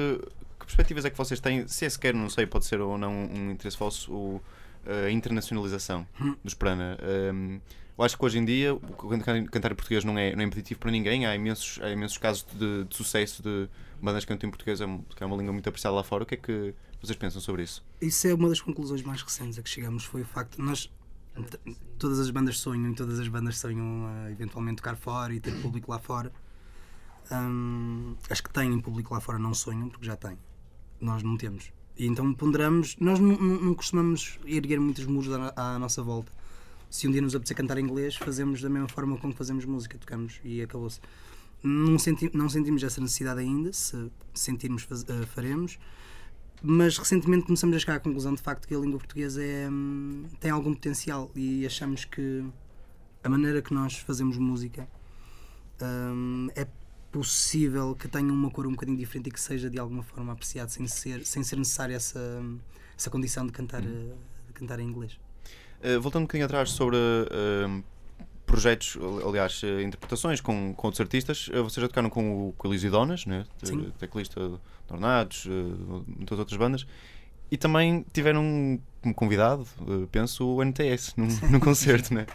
que 0.65 0.71
perspectivas 0.75 1.05
é 1.05 1.09
que 1.09 1.17
vocês 1.17 1.39
têm, 1.39 1.67
se 1.67 1.85
é 1.85 1.89
sequer, 1.89 2.13
não 2.13 2.29
sei, 2.29 2.45
pode 2.45 2.65
ser 2.65 2.81
ou 2.81 2.97
não 2.97 3.11
um 3.13 3.51
interesse 3.51 3.77
vosso, 3.77 4.11
o, 4.11 4.41
a 4.85 5.09
internacionalização 5.11 6.05
Hum. 6.19 6.35
dos 6.43 6.53
Prana. 6.53 6.97
Um, 7.33 7.59
eu 7.97 8.03
acho 8.03 8.17
que 8.17 8.25
hoje 8.25 8.37
em 8.37 8.43
dia 8.43 8.77
cantar 9.51 9.71
em 9.71 9.75
português 9.75 10.03
não 10.03 10.17
é, 10.17 10.35
não 10.35 10.41
é 10.41 10.45
impeditivo 10.45 10.79
para 10.81 10.91
ninguém. 10.91 11.25
Há 11.25 11.33
imensos, 11.33 11.79
há 11.81 11.89
imensos 11.89 12.17
casos 12.17 12.45
de, 12.53 12.83
de 12.83 12.95
sucesso 12.95 13.41
de 13.41 13.69
bandas 14.01 14.25
que 14.25 14.33
cantam 14.33 14.47
em 14.47 14.51
português, 14.51 14.81
é 14.81 14.85
que 15.15 15.23
é 15.23 15.25
uma 15.25 15.37
língua 15.37 15.53
muito 15.53 15.67
apreciada 15.69 15.95
lá 15.95 16.03
fora. 16.03 16.23
O 16.23 16.25
que 16.25 16.33
é 16.35 16.37
que 16.37 16.73
vocês 17.01 17.17
pensam 17.17 17.39
sobre 17.39 17.63
isso? 17.63 17.81
Isso 18.01 18.27
é 18.27 18.33
uma 18.33 18.49
das 18.49 18.59
conclusões 18.59 19.01
mais 19.01 19.21
recentes 19.21 19.57
a 19.57 19.61
que 19.61 19.69
chegamos. 19.69 20.03
Foi 20.03 20.23
o 20.23 20.25
facto 20.25 20.57
de 20.57 20.61
nós. 20.61 20.91
Todas 21.97 22.19
as 22.19 22.29
bandas 22.29 22.59
sonham 22.59 22.91
e 22.91 22.95
todas 22.95 23.17
as 23.17 23.27
bandas 23.29 23.57
sonham 23.59 24.07
a 24.07 24.31
eventualmente 24.31 24.77
tocar 24.77 24.97
fora 24.97 25.33
e 25.33 25.39
ter 25.39 25.53
público 25.61 25.89
lá 25.89 25.99
fora. 25.99 26.31
Hum, 27.31 28.15
as 28.29 28.41
que 28.41 28.49
têm 28.51 28.77
público 28.79 29.13
lá 29.13 29.21
fora 29.21 29.39
não 29.39 29.53
sonham, 29.53 29.89
porque 29.89 30.05
já 30.05 30.15
têm. 30.15 30.37
Nós 31.05 31.21
não 31.21 31.37
temos. 31.37 31.71
E 31.97 32.05
então 32.07 32.33
ponderamos. 32.33 32.97
Nós 32.99 33.19
não, 33.19 33.73
costumamos 33.75 34.39
erguer 34.45 34.79
muitos 34.79 35.05
muros 35.05 35.31
à, 35.31 35.75
à 35.75 35.79
nossa 35.79 36.01
volta. 36.01 36.31
Se 36.89 37.07
um 37.07 37.11
dia 37.11 37.21
nos 37.21 37.35
apetecer 37.35 37.55
cantar 37.55 37.77
em 37.77 37.83
inglês, 37.83 38.15
fazemos 38.15 38.61
da 38.61 38.69
mesma 38.69 38.87
forma 38.87 39.17
como 39.17 39.33
fazemos 39.33 39.65
música, 39.65 39.97
tocamos 39.97 40.39
e 40.43 40.61
acabou-se. 40.61 40.99
Não, 41.63 41.97
senti, 41.99 42.29
não 42.33 42.49
sentimos 42.49 42.83
essa 42.83 42.99
necessidade 42.99 43.39
ainda. 43.39 43.71
Se 43.71 44.11
sentirmos, 44.33 44.87
eh, 44.91 45.25
faremos 45.27 45.77
mas 46.67 46.97
recentemente 46.97 47.45
começamos 47.45 47.75
a 47.75 47.79
chegar 47.79 47.95
à 47.95 47.99
conclusão 47.99 48.33
de 48.33 48.41
facto 48.41 48.67
que 48.67 48.73
a 48.73 48.79
língua 48.79 48.97
portuguesa 48.97 49.43
é, 49.43 49.69
hum, 49.69 50.23
tem 50.39 50.49
algum 50.49 50.73
potencial 50.73 51.29
e 51.35 51.63
achamos 51.65 52.05
que 52.05 52.43
a 53.23 53.29
maneira 53.29 53.61
que 53.61 53.71
nós 53.73 53.97
fazemos 53.97 54.37
música 54.37 54.87
hum, 55.81 56.47
é 56.55 56.65
possível 57.15 57.95
que 57.95 58.09
tenha 58.09 58.31
uma 58.31 58.51
cor 58.51 58.67
um 58.67 58.71
bocadinho 58.71 58.97
diferente 58.97 59.27
e 59.27 59.31
que 59.31 59.39
seja 59.39 59.69
de 59.69 59.79
alguma 59.79 60.03
forma 60.03 60.33
apreciado 60.33 60.67
sem 60.69 60.85
ser, 60.85 61.25
sem 61.25 61.43
ser 61.43 61.55
necessária 61.55 61.95
essa, 61.95 62.19
essa 62.97 63.09
condição 63.09 63.45
de 63.45 63.53
cantar, 63.53 63.81
eh, 63.81 64.13
de 64.47 64.53
cantar 64.53 64.81
em 64.81 64.85
inglês. 64.85 65.13
Uh, 65.81 66.01
voltando 66.01 66.23
um 66.23 66.25
bocadinho 66.25 66.45
atrás 66.45 66.71
sobre 66.71 66.97
uh, 66.97 67.83
projetos, 68.45 68.97
ali- 69.01 69.23
aliás, 69.29 69.63
uh, 69.63 69.79
interpretações 69.79 70.41
com, 70.41 70.73
com 70.73 70.87
outros 70.87 70.99
artistas, 70.99 71.47
vocês 71.47 71.75
já 71.75 71.87
tocaram 71.87 72.09
com 72.09 72.49
o, 72.49 72.53
com 72.57 72.67
o 72.67 72.71
Elísio 72.71 72.91
Donas, 72.91 73.25
né? 73.25 73.45
Sim. 73.63 73.93
teclista 73.97 74.59
de 74.89 75.49
muitas 76.17 76.37
outras 76.37 76.57
bandas, 76.57 76.85
e 77.49 77.55
também 77.55 78.05
tiveram 78.11 78.77
como 79.01 79.15
convidado, 79.15 79.65
penso, 80.11 80.45
o 80.45 80.61
NTS 80.61 81.13
num, 81.15 81.27
num 81.49 81.59
concerto, 81.61 82.13
né? 82.13 82.25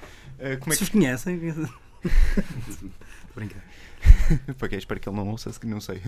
Como 0.61 0.73
é 0.73 0.77
Se 0.77 0.85
os 0.85 0.89
que, 0.89 0.97
conhecem. 0.97 1.39
Brincar. 3.37 3.63
para 3.63 3.90
quem 4.69 4.79
espero 4.79 5.01
que 5.01 5.09
ele 5.09 5.17
não 5.17 5.29
ouça, 5.29 5.51
que 5.59 5.67
não 5.67 5.81
sei. 5.81 6.01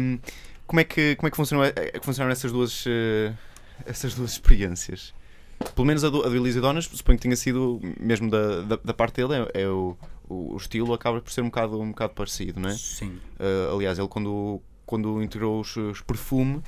Um, 0.00 0.18
como 0.66 0.80
é 0.80 0.84
que 0.84 1.16
como 1.16 1.28
é 1.28 1.30
que 1.30 1.36
funcionam, 1.36 1.64
é 1.64 1.72
que 1.72 2.04
funcionaram 2.04 2.32
essas 2.32 2.52
duas 2.52 2.86
uh, 2.86 3.34
essas 3.84 4.14
duas 4.14 4.32
experiências? 4.32 5.14
Pelo 5.74 5.86
menos 5.86 6.04
a 6.04 6.10
do, 6.10 6.24
a 6.24 6.28
do 6.28 6.36
Elísio 6.36 6.60
Donas, 6.60 6.84
suponho 6.84 7.18
que 7.18 7.22
tenha 7.22 7.36
sido 7.36 7.80
mesmo 7.98 8.30
da, 8.30 8.62
da, 8.62 8.76
da 8.76 8.94
parte 8.94 9.16
dele, 9.16 9.48
é, 9.54 9.62
é 9.62 9.68
o, 9.68 9.96
o, 10.28 10.56
estilo 10.56 10.92
acaba 10.92 11.20
por 11.20 11.30
ser 11.30 11.42
um 11.42 11.46
bocado, 11.46 11.80
um 11.80 11.90
bocado 11.90 12.12
parecido, 12.12 12.60
não 12.60 12.68
é? 12.68 12.74
Sim. 12.74 13.20
Uh, 13.38 13.74
aliás, 13.74 13.98
ele 13.98 14.08
quando, 14.08 14.60
quando 14.84 15.22
integrou 15.22 15.60
os, 15.60 15.76
os 15.76 16.00
perfume, 16.00 16.62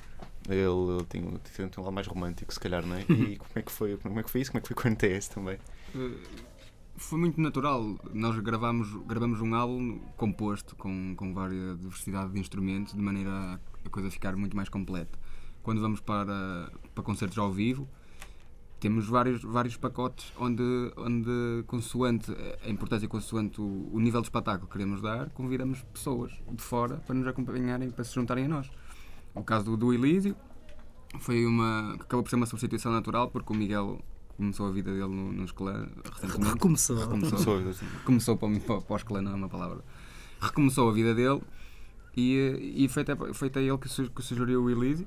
ele, 0.49 0.61
ele 0.61 1.05
tinha, 1.11 1.69
tinha 1.69 1.71
um 1.79 1.83
lado 1.83 1.93
mais 1.93 2.07
romântico, 2.07 2.53
se 2.53 2.61
calhar, 2.61 2.85
não 2.87 2.97
é? 2.97 3.01
E 3.11 3.37
como 3.37 3.51
é 3.57 3.63
que 3.63 3.73
foi, 3.73 3.97
como 3.97 4.21
é 4.21 4.23
que 4.23 4.31
foi 4.31 4.41
isso? 4.41 4.53
Como 4.53 4.59
é 4.59 4.63
que 4.63 4.69
foi 4.69 4.77
com 4.77 4.89
o 4.89 4.91
NTS 4.91 5.29
também? 5.29 5.59
Eh, 5.95 6.11
Foi 6.99 7.19
muito 7.19 7.41
natural. 7.41 7.99
Nós 8.15 8.39
gravamos, 8.41 8.89
gravamos 9.07 9.41
um 9.41 9.55
álbum 9.55 9.99
composto 10.17 10.75
com, 10.77 11.15
com 11.15 11.35
várias 11.35 11.79
diversidade 11.79 12.33
de 12.33 12.41
instrumentos, 12.41 12.95
de 12.95 13.01
maneira 13.01 13.61
a 13.85 13.91
coisa 13.91 14.11
ficar 14.11 14.35
muito 14.35 14.57
mais 14.57 14.69
completa. 14.69 15.19
Quando 15.63 15.81
vamos 15.81 16.01
para, 16.01 16.73
para 16.95 17.05
concertos 17.05 17.37
ao 17.37 17.53
vivo, 17.53 17.87
temos 18.81 19.07
vários, 19.09 19.43
vários 19.43 19.77
pacotes 19.77 20.33
onde, 20.39 20.63
onde 20.97 21.65
consoante 21.67 22.35
a 22.65 22.71
importância, 22.71 23.07
consoante 23.07 23.61
o, 23.61 23.91
o 23.93 24.01
nível 24.01 24.21
de 24.23 24.29
espetáculo 24.29 24.67
que 24.67 24.73
queremos 24.73 25.03
dar, 25.03 25.29
convidamos 25.31 25.83
pessoas 25.93 26.33
de 26.51 26.63
fora 26.63 26.97
para 27.07 27.15
nos 27.15 27.27
acompanharem, 27.27 27.91
para 27.91 28.05
se 28.05 28.15
juntarem 28.15 28.47
a 28.47 28.49
nós. 28.49 28.71
O 29.35 29.45
caso 29.45 29.67
do, 29.67 29.77
do 29.77 29.93
Elísio 29.93 30.35
foi 31.21 31.45
uma. 31.45 31.95
acabou 31.95 32.23
por 32.23 32.31
ser 32.31 32.37
uma 32.37 32.47
substituição 32.47 32.91
natural, 32.91 33.31
porque 33.31 33.53
o 33.53 33.57
Miguel 33.57 34.01
começou 34.37 34.67
a 34.69 34.71
vida 34.71 34.91
dele 34.93 35.07
no, 35.09 35.33
nos 35.33 35.53
clã 35.53 35.89
recentemente. 36.15 36.53
Recomeçou. 36.53 36.97
Recomeçou. 36.99 37.65
Começou 38.05 38.37
para, 38.37 38.49
o- 38.49 38.61
para, 38.61 38.81
para 38.81 38.97
os 38.97 39.03
clã, 39.03 39.23
não 39.23 39.33
é 39.33 39.35
uma 39.35 39.49
palavra. 39.49 39.83
Recomeçou 40.41 40.89
a 40.89 40.93
vida 40.93 41.15
dele 41.15 41.41
e, 42.17 42.85
e 42.85 42.89
foi, 42.89 43.03
até, 43.03 43.17
foi 43.35 43.49
até 43.49 43.63
ele 43.63 43.79
que, 43.79 43.89
su- 43.89 44.11
que 44.11 44.23
sugeriu 44.23 44.63
o 44.65 44.71
Elísio. 44.71 45.07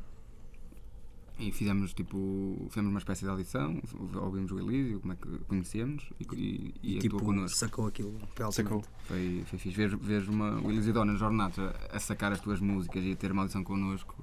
E 1.41 1.53
fizemos 1.53 1.93
tipo. 1.93 2.67
Fizemos 2.69 2.89
uma 2.91 2.99
espécie 2.99 3.23
de 3.23 3.29
audição, 3.29 3.81
ouvimos 4.21 4.51
o 4.51 4.59
Elísio, 4.59 4.99
como 4.99 5.13
é 5.13 5.15
que 5.15 5.37
conhecemos 5.47 6.09
e, 6.19 6.25
e, 6.33 6.73
e 6.83 6.97
atuou 6.97 6.99
Tipo, 6.99 7.23
connosco. 7.23 7.57
sacou 7.57 7.87
aquilo. 7.87 8.19
Foi 8.35 8.51
Sacou. 8.51 8.83
Foi, 9.05 9.43
foi 9.45 9.57
fixe. 9.57 9.77
Ver, 9.77 9.95
ver 9.95 10.27
uma, 10.27 10.59
o 10.59 10.69
Elísio 10.69 10.91
Dona 10.91 11.15
Jornados 11.15 11.57
a, 11.59 11.73
a 11.95 11.99
sacar 12.01 12.33
as 12.33 12.41
tuas 12.41 12.59
músicas 12.59 13.05
e 13.05 13.13
a 13.13 13.15
ter 13.15 13.31
uma 13.31 13.43
audição 13.43 13.63
connosco 13.63 14.13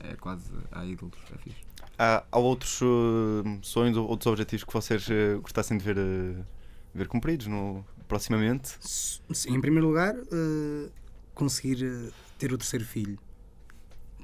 é, 0.00 0.10
é 0.10 0.16
quase 0.16 0.50
a 0.70 0.84
ídolos. 0.84 1.16
É 1.34 1.38
fixe. 1.38 1.56
Há, 1.98 2.24
outros 2.32 2.80
uh, 2.80 3.44
sonhos 3.62 3.96
ou 3.96 4.08
outros 4.08 4.26
objetivos 4.26 4.64
que 4.64 4.72
vocês 4.72 5.06
uh, 5.08 5.40
gostassem 5.40 5.76
de 5.78 5.84
ver, 5.84 5.98
uh, 5.98 6.44
ver 6.94 7.06
cumpridos 7.06 7.46
no, 7.46 7.84
proximamente? 8.08 8.76
Sim, 8.80 9.54
em 9.54 9.60
primeiro 9.60 9.88
lugar, 9.88 10.14
eh, 10.14 10.90
conseguir 11.34 12.12
ter 12.38 12.52
o 12.52 12.58
terceiro 12.58 12.84
filho. 12.84 13.18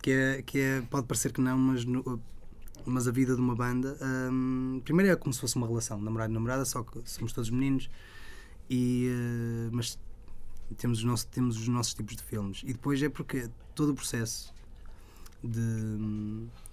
Que 0.02 0.10
é, 0.10 0.42
que 0.42 0.58
é, 0.58 0.82
pode 0.82 1.06
parecer 1.06 1.32
que 1.32 1.40
não, 1.40 1.56
mas, 1.58 1.84
no- 1.84 2.20
mas 2.84 3.08
a 3.08 3.10
vida 3.10 3.34
de 3.34 3.40
uma 3.40 3.54
banda. 3.54 3.96
hum, 4.30 4.80
primeiro 4.84 5.12
é 5.12 5.16
como 5.16 5.32
se 5.32 5.40
fosse 5.40 5.56
uma 5.56 5.66
relação, 5.66 6.00
namorado 6.00 6.30
e 6.30 6.34
namorada, 6.34 6.64
só 6.64 6.82
que 6.82 7.00
somos 7.04 7.32
todos 7.32 7.50
meninos. 7.50 7.88
E, 8.70 9.08
mas 9.72 9.98
temos 10.76 10.98
os, 10.98 11.04
nossos, 11.04 11.24
temos 11.24 11.58
os 11.58 11.68
nossos 11.68 11.94
tipos 11.94 12.16
de 12.16 12.22
filmes. 12.22 12.62
E 12.64 12.72
depois 12.72 13.02
é 13.02 13.08
porque 13.08 13.48
todo 13.74 13.90
o 13.92 13.94
processo 13.94 14.52
de, 15.42 15.96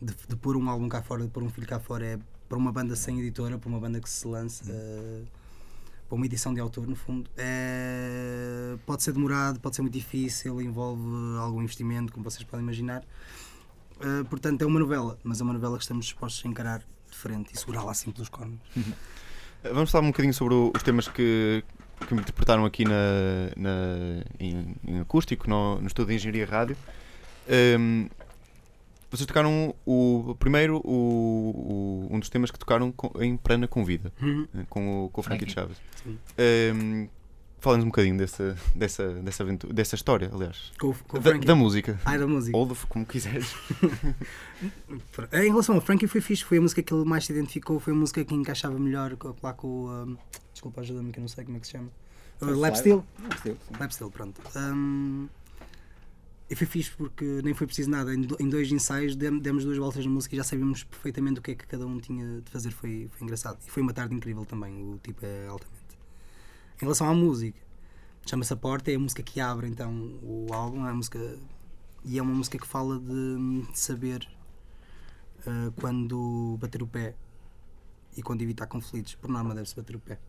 de, 0.01 0.13
de 0.29 0.35
pôr 0.35 0.55
um 0.57 0.69
álbum 0.69 0.87
cá 0.89 1.01
fora, 1.01 1.23
de 1.23 1.29
pôr 1.29 1.43
um 1.43 1.49
filho 1.49 1.67
cá 1.67 1.79
fora, 1.79 2.05
é 2.05 2.19
para 2.49 2.57
uma 2.57 2.71
banda 2.71 2.95
sem 2.95 3.19
editora, 3.19 3.57
para 3.57 3.69
uma 3.69 3.79
banda 3.79 3.99
que 3.99 4.09
se 4.09 4.27
lança. 4.27 4.63
eh, 4.69 5.23
para 6.07 6.15
uma 6.15 6.25
edição 6.27 6.53
de 6.53 6.59
autor, 6.59 6.85
no 6.87 6.95
fundo, 6.95 7.27
é... 7.35 8.77
pode 8.85 9.01
ser 9.01 9.11
demorado, 9.11 9.59
pode 9.59 9.75
ser 9.75 9.81
muito 9.81 9.95
difícil, 9.95 10.61
envolve 10.61 11.01
algum 11.39 11.61
investimento, 11.63 12.13
como 12.13 12.23
vocês 12.23 12.43
podem 12.43 12.63
imaginar. 12.63 13.03
Uh, 13.97 14.23
portanto, 14.25 14.61
é 14.61 14.65
uma 14.67 14.79
novela, 14.79 15.17
mas 15.23 15.39
é 15.41 15.43
uma 15.43 15.53
novela 15.53 15.77
que 15.77 15.83
estamos 15.83 16.05
dispostos 16.05 16.45
a 16.45 16.47
encarar 16.47 16.79
de 17.09 17.17
frente 17.17 17.53
e 17.53 17.57
segurá-la 17.57 17.91
assim 17.91 18.11
pelos 18.11 18.29
cornos. 18.29 18.59
Uh, 18.77 18.93
Vamos 19.73 19.89
falar 19.89 20.03
um 20.03 20.11
bocadinho 20.11 20.33
sobre 20.33 20.53
os 20.53 20.83
temas 20.83 21.07
que, 21.07 21.63
que 22.07 22.13
me 22.13 22.19
interpretaram 22.21 22.65
aqui 22.65 22.83
na, 22.83 22.91
na- 23.57 24.23
em, 24.39 24.75
em 24.85 24.99
acústico, 24.99 25.49
no, 25.49 25.81
no 25.81 25.87
estudo 25.87 26.09
de 26.09 26.15
Engenharia 26.15 26.45
Rádio. 26.45 26.77
Um, 27.79 28.07
vocês 29.15 29.25
tocaram 29.27 29.73
o 29.85 30.35
primeiro, 30.39 30.77
o, 30.83 32.07
o- 32.09 32.15
um 32.15 32.19
dos 32.19 32.29
temas 32.29 32.51
que 32.51 32.59
tocaram 32.59 32.91
com- 32.91 33.11
em 33.21 33.35
Prana 33.37 33.67
Convida, 33.67 34.11
eh, 34.21 34.65
com 34.69 35.05
o, 35.05 35.09
com 35.09 35.21
o 35.21 35.23
Frankie. 35.23 35.49
Chaves. 35.49 35.77
Um, 36.05 37.07
Fala-nos 37.57 37.85
um 37.85 37.87
bocadinho 37.89 38.15
dessa, 38.15 38.55
dessa, 38.75 39.07
dessa, 39.23 39.41
aventura, 39.41 39.73
dessa 39.73 39.95
história, 39.95 40.29
aliás. 40.31 40.71
Com, 40.79 40.89
o- 40.89 40.95
com 41.07 41.17
Da, 41.17 41.31
Frankie. 41.31 41.47
da 41.47 41.55
música. 41.55 41.99
Ai, 42.05 42.19
da 42.19 42.27
música. 42.27 42.55
Ou 42.55 42.63
do, 42.65 42.75
como 42.87 43.03
quiseres. 43.07 43.55
Em 45.33 45.49
relação 45.49 45.75
ao 45.75 45.81
Frankie 45.81 46.07
foi 46.07 46.21
fixe, 46.21 46.43
foi 46.43 46.57
a 46.59 46.61
música 46.61 46.83
que 46.83 46.93
ele 46.93 47.03
mais 47.05 47.25
se 47.25 47.31
identificou, 47.33 47.79
foi 47.79 47.93
a 47.93 47.95
música 47.95 48.23
que 48.23 48.33
encaixava 48.35 48.77
melhor 48.79 49.15
com- 49.15 49.33
lá 49.41 49.53
com 49.53 49.67
o. 49.67 49.89
um, 49.89 50.17
desculpa, 50.53 50.81
ajuda-me 50.81 51.11
que 51.11 51.19
eu 51.19 51.21
não 51.21 51.27
sei 51.27 51.43
como 51.43 51.57
é 51.57 51.59
que 51.59 51.65
se 51.67 51.73
chama. 51.73 51.89
Uh, 52.41 52.45
Lap 52.59 52.75
Steel? 52.75 53.03
Lap 53.79 53.91
Steel, 53.91 54.11
pronto. 54.11 54.41
Um, 54.55 55.27
e 56.49 56.55
foi 56.55 56.67
fixe 56.67 56.91
porque 56.91 57.25
nem 57.43 57.53
foi 57.53 57.65
preciso 57.67 57.89
nada. 57.89 58.13
Em, 58.13 58.21
do- 58.21 58.37
em 58.39 58.47
dois 58.49 58.71
ensaios 58.71 59.15
dem- 59.15 59.39
demos 59.39 59.63
duas 59.65 59.77
voltas 59.77 60.05
na 60.05 60.11
música 60.11 60.35
e 60.35 60.37
já 60.37 60.43
sabíamos 60.43 60.83
perfeitamente 60.83 61.39
o 61.39 61.41
que 61.43 61.51
é 61.51 61.55
que 61.55 61.65
cada 61.65 61.85
um 61.87 61.99
tinha 61.99 62.41
de 62.41 62.51
fazer. 62.51 62.71
Foi, 62.71 63.09
foi 63.11 63.23
engraçado. 63.25 63.57
E 63.65 63.69
foi 63.71 63.81
uma 63.81 63.93
tarde 63.93 64.13
incrível 64.15 64.45
também. 64.45 64.73
O 64.93 64.99
tipo 64.99 65.25
é 65.25 65.47
altamente. 65.47 65.83
Em 66.77 66.81
relação 66.81 67.09
à 67.09 67.13
música, 67.13 67.57
chama-se 68.25 68.53
A 68.53 68.55
Porta, 68.55 68.91
é 68.91 68.95
a 68.95 68.99
música 68.99 69.23
que 69.23 69.39
abre 69.39 69.67
então 69.67 69.91
o 70.21 70.47
álbum. 70.53 70.85
É 70.85 70.89
a 70.89 70.93
música, 70.93 71.19
e 72.03 72.19
é 72.19 72.21
uma 72.21 72.33
música 72.33 72.57
que 72.59 72.67
fala 72.67 72.99
de, 72.99 73.61
de 73.71 73.79
saber 73.79 74.27
uh, 75.47 75.71
quando 75.79 76.57
bater 76.59 76.83
o 76.83 76.87
pé 76.87 77.15
e 78.15 78.21
quando 78.21 78.41
evitar 78.41 78.67
conflitos. 78.67 79.15
Por 79.15 79.29
norma, 79.29 79.55
deve-se 79.55 79.75
bater 79.75 79.95
o 79.95 79.99
pé. 79.99 80.19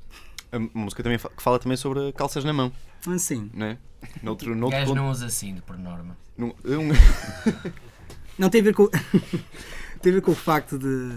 A 0.52 0.59
música 0.59 1.02
também 1.02 1.18
fa- 1.18 1.29
que 1.29 1.42
fala 1.42 1.59
também 1.59 1.76
sobre 1.76 2.12
calças 2.12 2.44
na 2.44 2.52
mão, 2.52 2.72
Assim, 3.07 3.50
não 3.52 3.66
é? 3.66 3.79
Noutro, 4.22 4.54
noutro 4.54 4.78
gajo 4.78 4.90
ponto- 4.92 4.96
não 5.02 5.10
usa 5.10 5.26
assim, 5.26 5.56
por 5.66 5.76
norma. 5.78 6.16
num- 6.36 6.54
um- 6.64 6.88
Não, 8.38 8.50
tem 8.50 8.60
a 8.60 8.64
ver 8.64 8.74
com. 8.74 8.88
tem 10.02 10.12
a 10.12 10.14
ver 10.16 10.20
com 10.22 10.32
o 10.32 10.34
facto 10.34 10.78
de. 10.78 11.10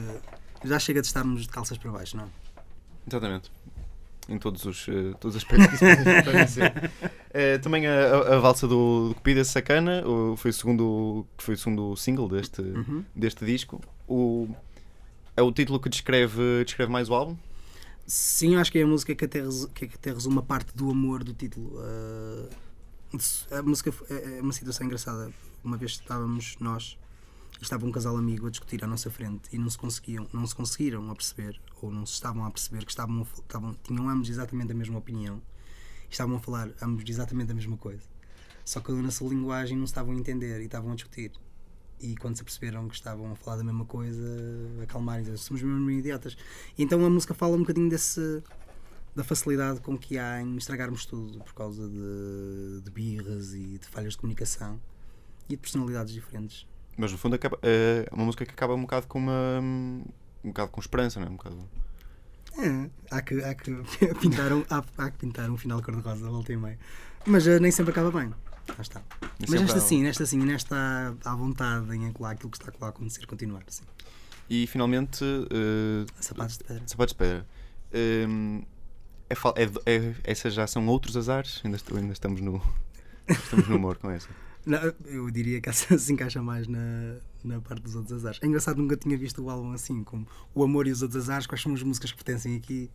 Já 0.63 0.79
chega 0.79 1.01
de 1.01 1.07
estarmos 1.07 1.41
de 1.43 1.49
calças 1.49 1.77
para 1.77 1.91
baixo, 1.91 2.15
não 2.17 2.23
é? 2.25 2.27
Exatamente. 3.07 3.51
Em 4.27 4.37
todos 4.37 4.63
os, 4.65 4.87
eh, 4.87 5.13
todos 5.19 5.35
os 5.35 5.43
aspectos. 5.43 5.79
Eh, 7.31 7.57
também 7.59 7.85
a, 7.85 7.91
a- 7.93 8.35
a 8.35 8.39
valsa 8.39 8.67
do, 8.67 9.09
do 9.09 9.15
Cupida 9.15 9.43
Sacana 9.43 10.03
o- 10.07 10.35
foi 10.35 10.49
o 10.51 10.53
segundo, 10.53 11.25
que 11.37 11.43
foi 11.43 11.53
o 11.53 11.57
segundo 11.57 11.95
single 11.95 12.27
deste, 12.27 12.61
Uhum. 12.61 13.03
deste 13.15 13.45
disco. 13.45 13.79
O, 14.07 14.47
é 15.37 15.41
o 15.43 15.51
título 15.51 15.79
que 15.79 15.89
descreve, 15.89 16.63
descreve 16.65 16.91
mais 16.91 17.07
o 17.09 17.13
álbum? 17.13 17.35
Sim, 18.07 18.55
acho 18.55 18.71
que 18.71 18.79
é 18.79 18.83
a 18.83 18.87
música 18.87 19.13
que 19.13 19.25
até, 19.25 19.41
que 19.75 19.85
até 19.85 20.11
resume 20.11 20.39
a 20.39 20.41
parte 20.41 20.75
do 20.75 20.89
amor 20.89 21.23
do 21.23 21.33
título. 21.33 21.73
Ah, 21.79 22.49
a 23.51 23.61
música 23.63 23.91
é 24.09 24.37
é 24.37 24.41
uma 24.41 24.53
situação 24.53 24.85
engraçada. 24.85 25.31
Uma 25.63 25.77
vez 25.77 25.91
estávamos 25.93 26.55
nós 26.59 26.97
e 27.59 27.63
estava 27.63 27.85
um 27.85 27.91
casal 27.91 28.15
amigo 28.15 28.47
a 28.47 28.49
discutir 28.49 28.83
à 28.83 28.87
nossa 28.87 29.09
frente 29.09 29.49
e 29.51 29.57
não 29.57 29.69
se 29.69 29.77
conseguiam, 29.77 30.27
não 30.31 30.45
se 30.45 30.55
conseguiram 30.55 31.09
a 31.09 31.15
perceber 31.15 31.59
ou 31.81 31.91
não 31.91 32.05
se 32.05 32.13
estavam 32.13 32.45
a 32.45 32.51
perceber 32.51 32.85
que 32.85 32.91
estavam, 32.91 33.23
estavam 33.23 33.75
tinham 33.83 34.07
ambos 34.07 34.29
exatamente 34.29 34.71
a 34.71 34.75
mesma 34.75 34.99
opinião 34.99 35.41
e 36.07 36.11
estavam 36.11 36.37
a 36.37 36.39
falar 36.39 36.69
ambos 36.81 37.03
exatamente 37.09 37.51
a 37.51 37.55
mesma 37.55 37.77
coisa. 37.77 38.03
Só 38.63 38.79
que 38.79 38.91
na 38.91 39.09
sua 39.09 39.29
linguagem 39.29 39.75
não 39.75 39.85
estavam 39.85 40.13
a 40.13 40.15
entender 40.15 40.61
e 40.61 40.65
estavam 40.65 40.91
a 40.91 40.95
discutir. 40.95 41.31
E 41.99 42.15
quando 42.15 42.37
se 42.37 42.43
perceberam 42.43 42.87
que 42.87 42.95
estavam 42.95 43.31
a 43.31 43.35
falar 43.35 43.57
da 43.57 43.63
mesma 43.63 43.83
coisa, 43.83 44.23
acalmarem, 44.83 45.25
dizer, 45.25 45.37
somos 45.37 45.61
mesmo 45.61 45.89
idiotas. 45.91 46.37
E 46.77 46.83
então 46.83 47.03
a 47.03 47.09
música 47.09 47.33
fala 47.33 47.55
um 47.55 47.59
bocadinho 47.59 47.89
desse 47.89 48.41
da 49.15 49.23
facilidade 49.23 49.79
com 49.81 49.97
que 49.97 50.17
há 50.17 50.41
em 50.41 50.55
estragarmos 50.57 51.05
tudo 51.05 51.39
por 51.39 51.53
causa 51.53 51.87
de, 51.87 52.81
de 52.83 52.91
birras 52.91 53.53
e 53.53 53.77
de 53.77 53.87
falhas 53.87 54.13
de 54.13 54.17
comunicação 54.19 54.79
e 55.47 55.53
de 55.55 55.57
personalidades 55.57 56.13
diferentes. 56.13 56.65
Mas 56.97 57.11
no 57.11 57.17
fundo 57.17 57.35
acaba, 57.35 57.57
é 57.63 58.05
uma 58.11 58.25
música 58.25 58.45
que 58.45 58.51
acaba 58.51 58.75
um 58.75 58.81
bocado 58.81 59.07
com 59.07 59.19
uma. 59.19 59.59
um 59.61 60.03
bocado 60.43 60.69
com 60.71 60.79
esperança, 60.81 61.19
não 61.19 61.27
é? 61.27 61.29
Um 61.29 61.35
bocado. 61.37 61.57
É, 62.57 62.89
há 63.11 63.21
que, 63.21 63.41
há 63.43 63.53
que 63.55 63.71
pintar 64.19 64.51
um, 64.51 64.65
há, 64.69 64.83
há 64.97 65.11
que 65.11 65.17
pintar 65.17 65.49
um 65.49 65.57
final 65.57 65.81
cor-de-rosa, 65.81 66.27
volta 66.29 66.51
e 66.51 66.57
meia. 66.57 66.77
Mas 67.25 67.47
eh, 67.47 67.59
nem 67.59 67.71
sempre 67.71 67.91
acaba 67.91 68.11
bem. 68.11 68.29
Lá 68.29 68.75
está. 68.81 69.01
Mas 69.39 69.49
nesta 69.49 69.77
há- 69.77 69.81
sim, 69.81 70.03
nesta 70.03 70.25
sim, 70.25 70.37
nesta 70.39 71.15
à 71.23 71.35
vontade 71.35 71.95
em 71.95 72.11
colar 72.11 72.31
aquilo 72.31 72.49
que 72.51 72.57
está 72.57 72.71
a 72.85 72.89
acontecer, 72.89 73.25
continuar 73.25 73.63
assim. 73.67 73.83
E 74.49 74.67
finalmente. 74.67 75.23
eh, 75.23 76.05
Sapatos 76.19 76.57
de 76.57 76.63
pedra. 76.65 76.83
Sapatos 76.85 77.13
de 77.13 77.17
pedra. 77.17 77.47
Hum, 78.27 78.61
é, 79.29 79.35
é, 79.63 79.95
é, 79.97 80.13
essas 80.23 80.53
já 80.53 80.65
são 80.67 80.85
outros 80.87 81.15
azares? 81.17 81.61
Ainda, 81.63 81.77
est- 81.77 81.91
ainda 81.95 82.13
estamos 82.13 82.41
no. 82.41 82.61
Estamos 83.27 83.67
no 83.67 83.75
humor 83.75 83.97
com 83.97 84.09
essa. 84.09 84.27
Não, 84.65 84.79
eu 85.05 85.29
diria 85.31 85.61
que 85.61 85.69
essa 85.69 85.97
se 85.97 86.11
encaixa 86.11 86.41
mais 86.41 86.67
na, 86.67 87.15
na 87.43 87.61
parte 87.61 87.81
dos 87.81 87.95
outros 87.95 88.13
azares. 88.13 88.39
É 88.41 88.45
engraçado, 88.47 88.77
nunca 88.77 88.97
tinha 88.97 89.17
visto 89.17 89.41
o 89.41 89.49
álbum 89.49 89.71
assim, 89.71 90.03
como 90.03 90.27
o 90.53 90.63
amor 90.63 90.85
e 90.87 90.91
os 90.91 91.01
outros 91.01 91.23
azares, 91.23 91.47
quais 91.47 91.61
são 91.61 91.73
as 91.73 91.81
músicas 91.81 92.11
que 92.11 92.17
pertencem 92.23 92.55
aqui 92.55 92.89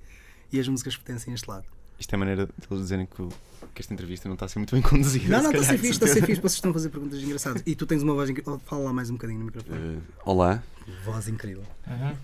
e 0.52 0.60
as 0.60 0.68
músicas 0.68 0.96
que 0.96 1.02
pertencem 1.02 1.32
a 1.32 1.34
este 1.34 1.48
lado. 1.48 1.64
Isto 1.98 2.12
é 2.12 2.16
a 2.16 2.18
maneira 2.18 2.46
de 2.46 2.52
eles 2.70 2.82
dizerem 2.82 3.06
que, 3.06 3.28
que 3.72 3.80
esta 3.80 3.94
entrevista 3.94 4.28
não 4.28 4.34
está 4.34 4.46
a 4.46 4.48
ser 4.48 4.58
muito 4.58 4.72
bem 4.74 4.82
conduzida. 4.82 5.28
Não, 5.40 5.42
não, 5.44 5.50
se 5.52 5.56
está 5.58 5.72
a 5.72 5.76
ser 5.76 5.78
fixe, 5.78 5.90
está 5.92 6.06
a 6.06 6.08
ser 6.08 6.20
fixe, 6.26 6.40
vocês 6.40 6.54
estão 6.54 6.70
a 6.70 6.74
fazer 6.74 6.90
perguntas 6.90 7.22
engraçadas. 7.22 7.62
E 7.64 7.74
tu 7.74 7.86
tens 7.86 8.02
uma 8.02 8.12
voz 8.14 8.28
incrível. 8.28 8.60
Fala 8.66 8.84
lá 8.84 8.92
mais 8.92 9.08
um 9.10 9.14
bocadinho 9.14 9.38
no 9.38 9.46
microfone. 9.46 9.78
Eh, 9.96 10.12
olá. 10.24 10.62
Voz 11.04 11.28
incrível. 11.28 11.64
Uhum. 11.86 12.16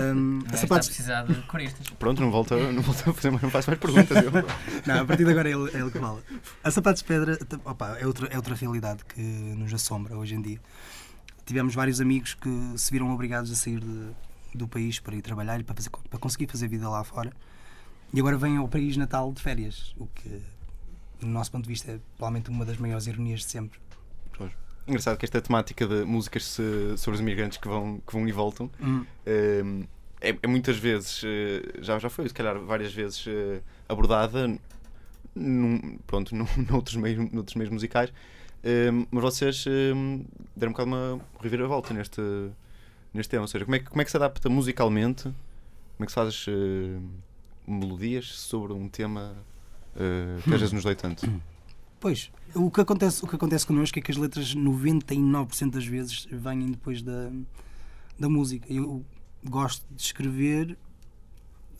Um, 0.00 0.14
Não, 0.14 0.38
a 0.38 0.44
está 0.44 0.54
a 0.54 0.56
sapatos... 0.58 0.88
precisar 0.88 1.22
de 1.26 1.34
coristas. 1.42 1.88
Pronto, 1.90 2.20
não 2.20 2.30
volta, 2.30 2.56
não 2.72 2.82
volta 2.82 3.10
a 3.10 3.12
fazer 3.14 3.30
mais, 3.30 3.42
não 3.42 3.50
faço 3.50 3.70
mais 3.70 3.80
perguntas. 3.80 4.16
Eu. 4.24 4.30
Não, 4.86 5.02
a 5.02 5.04
partir 5.04 5.24
de 5.24 5.30
agora 5.30 5.48
é 5.48 5.52
ele, 5.52 5.70
é 5.76 5.80
ele 5.80 5.90
que 5.90 5.98
fala. 5.98 6.22
A 6.64 6.70
Sapatos 6.70 7.02
de 7.02 7.08
Pedra 7.08 7.38
opa, 7.64 7.96
é, 7.98 8.06
outra, 8.06 8.26
é 8.28 8.36
outra 8.36 8.54
realidade 8.54 9.04
que 9.04 9.20
nos 9.20 9.72
assombra 9.74 10.16
hoje 10.16 10.34
em 10.34 10.40
dia. 10.42 10.60
Tivemos 11.44 11.74
vários 11.74 12.00
amigos 12.00 12.34
que 12.34 12.50
se 12.76 12.90
viram 12.90 13.10
obrigados 13.12 13.50
a 13.50 13.54
sair 13.56 13.80
de- 13.80 14.10
do 14.54 14.66
país 14.68 14.98
para 15.00 15.14
ir 15.16 15.22
trabalhar 15.22 15.58
e 15.60 15.64
para, 15.64 15.74
fazer, 15.74 15.90
para 15.90 16.18
conseguir 16.18 16.46
fazer 16.50 16.68
vida 16.68 16.88
lá 16.88 17.02
fora. 17.04 17.32
E 18.12 18.18
agora 18.20 18.36
vêm 18.38 18.56
ao 18.56 18.68
país 18.68 18.96
natal 18.96 19.32
de 19.32 19.42
férias, 19.42 19.94
o 19.98 20.06
que, 20.06 20.40
do 21.20 21.26
nosso 21.26 21.50
ponto 21.50 21.64
de 21.64 21.68
vista, 21.68 21.92
é 21.92 21.98
provavelmente 22.16 22.48
uma 22.50 22.64
das 22.64 22.76
maiores 22.78 23.06
ironias 23.06 23.40
de 23.40 23.46
sempre. 23.46 23.78
Engraçado 24.88 25.18
que 25.18 25.24
esta 25.26 25.40
temática 25.40 25.86
de 25.86 26.02
músicas 26.04 26.44
se- 26.46 26.96
sobre 26.96 27.16
os 27.16 27.20
imigrantes 27.20 27.58
que 27.58 27.68
vão, 27.68 28.00
que 28.06 28.12
vão 28.12 28.26
e 28.26 28.32
voltam 28.32 28.70
Hum, 28.80 29.04
hum, 29.26 29.84
é, 30.20 30.36
é 30.42 30.46
muitas 30.48 30.76
vezes, 30.78 31.22
eh, 31.24 31.62
já, 31.80 31.98
já 31.98 32.08
foi, 32.10 32.26
se 32.26 32.34
calhar 32.34 32.58
várias 32.58 32.92
vezes 32.92 33.24
eh, 33.28 33.60
abordada 33.88 34.48
num, 35.34 35.98
pronto, 36.06 36.34
num, 36.36 36.46
noutros, 36.70 36.96
meios, 36.96 37.30
noutros 37.30 37.54
meios 37.54 37.70
musicais, 37.70 38.12
hum, 38.64 39.06
mas 39.10 39.22
vocês 39.22 39.64
hum, 39.68 40.24
deram 40.56 40.70
um 40.70 40.72
bocado 40.72 40.88
uma 40.88 41.20
reviravolta 41.40 41.92
neste, 41.94 42.20
neste 43.14 43.30
tema. 43.30 43.42
Ou 43.42 43.48
seja, 43.48 43.64
como 43.64 43.76
é, 43.76 43.78
que, 43.78 43.84
como 43.86 44.00
é 44.00 44.04
que 44.04 44.10
se 44.10 44.16
adapta 44.16 44.48
musicalmente? 44.48 45.22
Como 45.24 46.04
é 46.04 46.06
que 46.06 46.12
se 46.12 46.14
faz 46.16 46.46
eh, 46.48 46.98
melodias 47.66 48.26
sobre 48.34 48.72
um 48.72 48.88
tema 48.88 49.34
eh, 49.96 50.38
que 50.42 50.50
às 50.54 50.60
vezes 50.60 50.72
nos 50.72 50.82
dói 50.82 50.94
tanto? 50.96 51.30
Pois, 52.00 52.30
o 52.54 52.70
que 52.70 52.80
acontece, 52.80 53.24
o 53.24 53.28
que 53.28 53.34
acontece 53.34 53.66
connosco 53.66 53.98
é 53.98 54.02
que 54.02 54.10
as 54.10 54.16
letras 54.16 54.54
99% 54.54 55.70
das 55.70 55.84
vezes 55.84 56.26
vêm 56.30 56.70
depois 56.70 57.02
da, 57.02 57.30
da 58.18 58.28
música. 58.28 58.72
Eu 58.72 59.04
gosto 59.44 59.84
de 59.90 60.00
escrever 60.00 60.78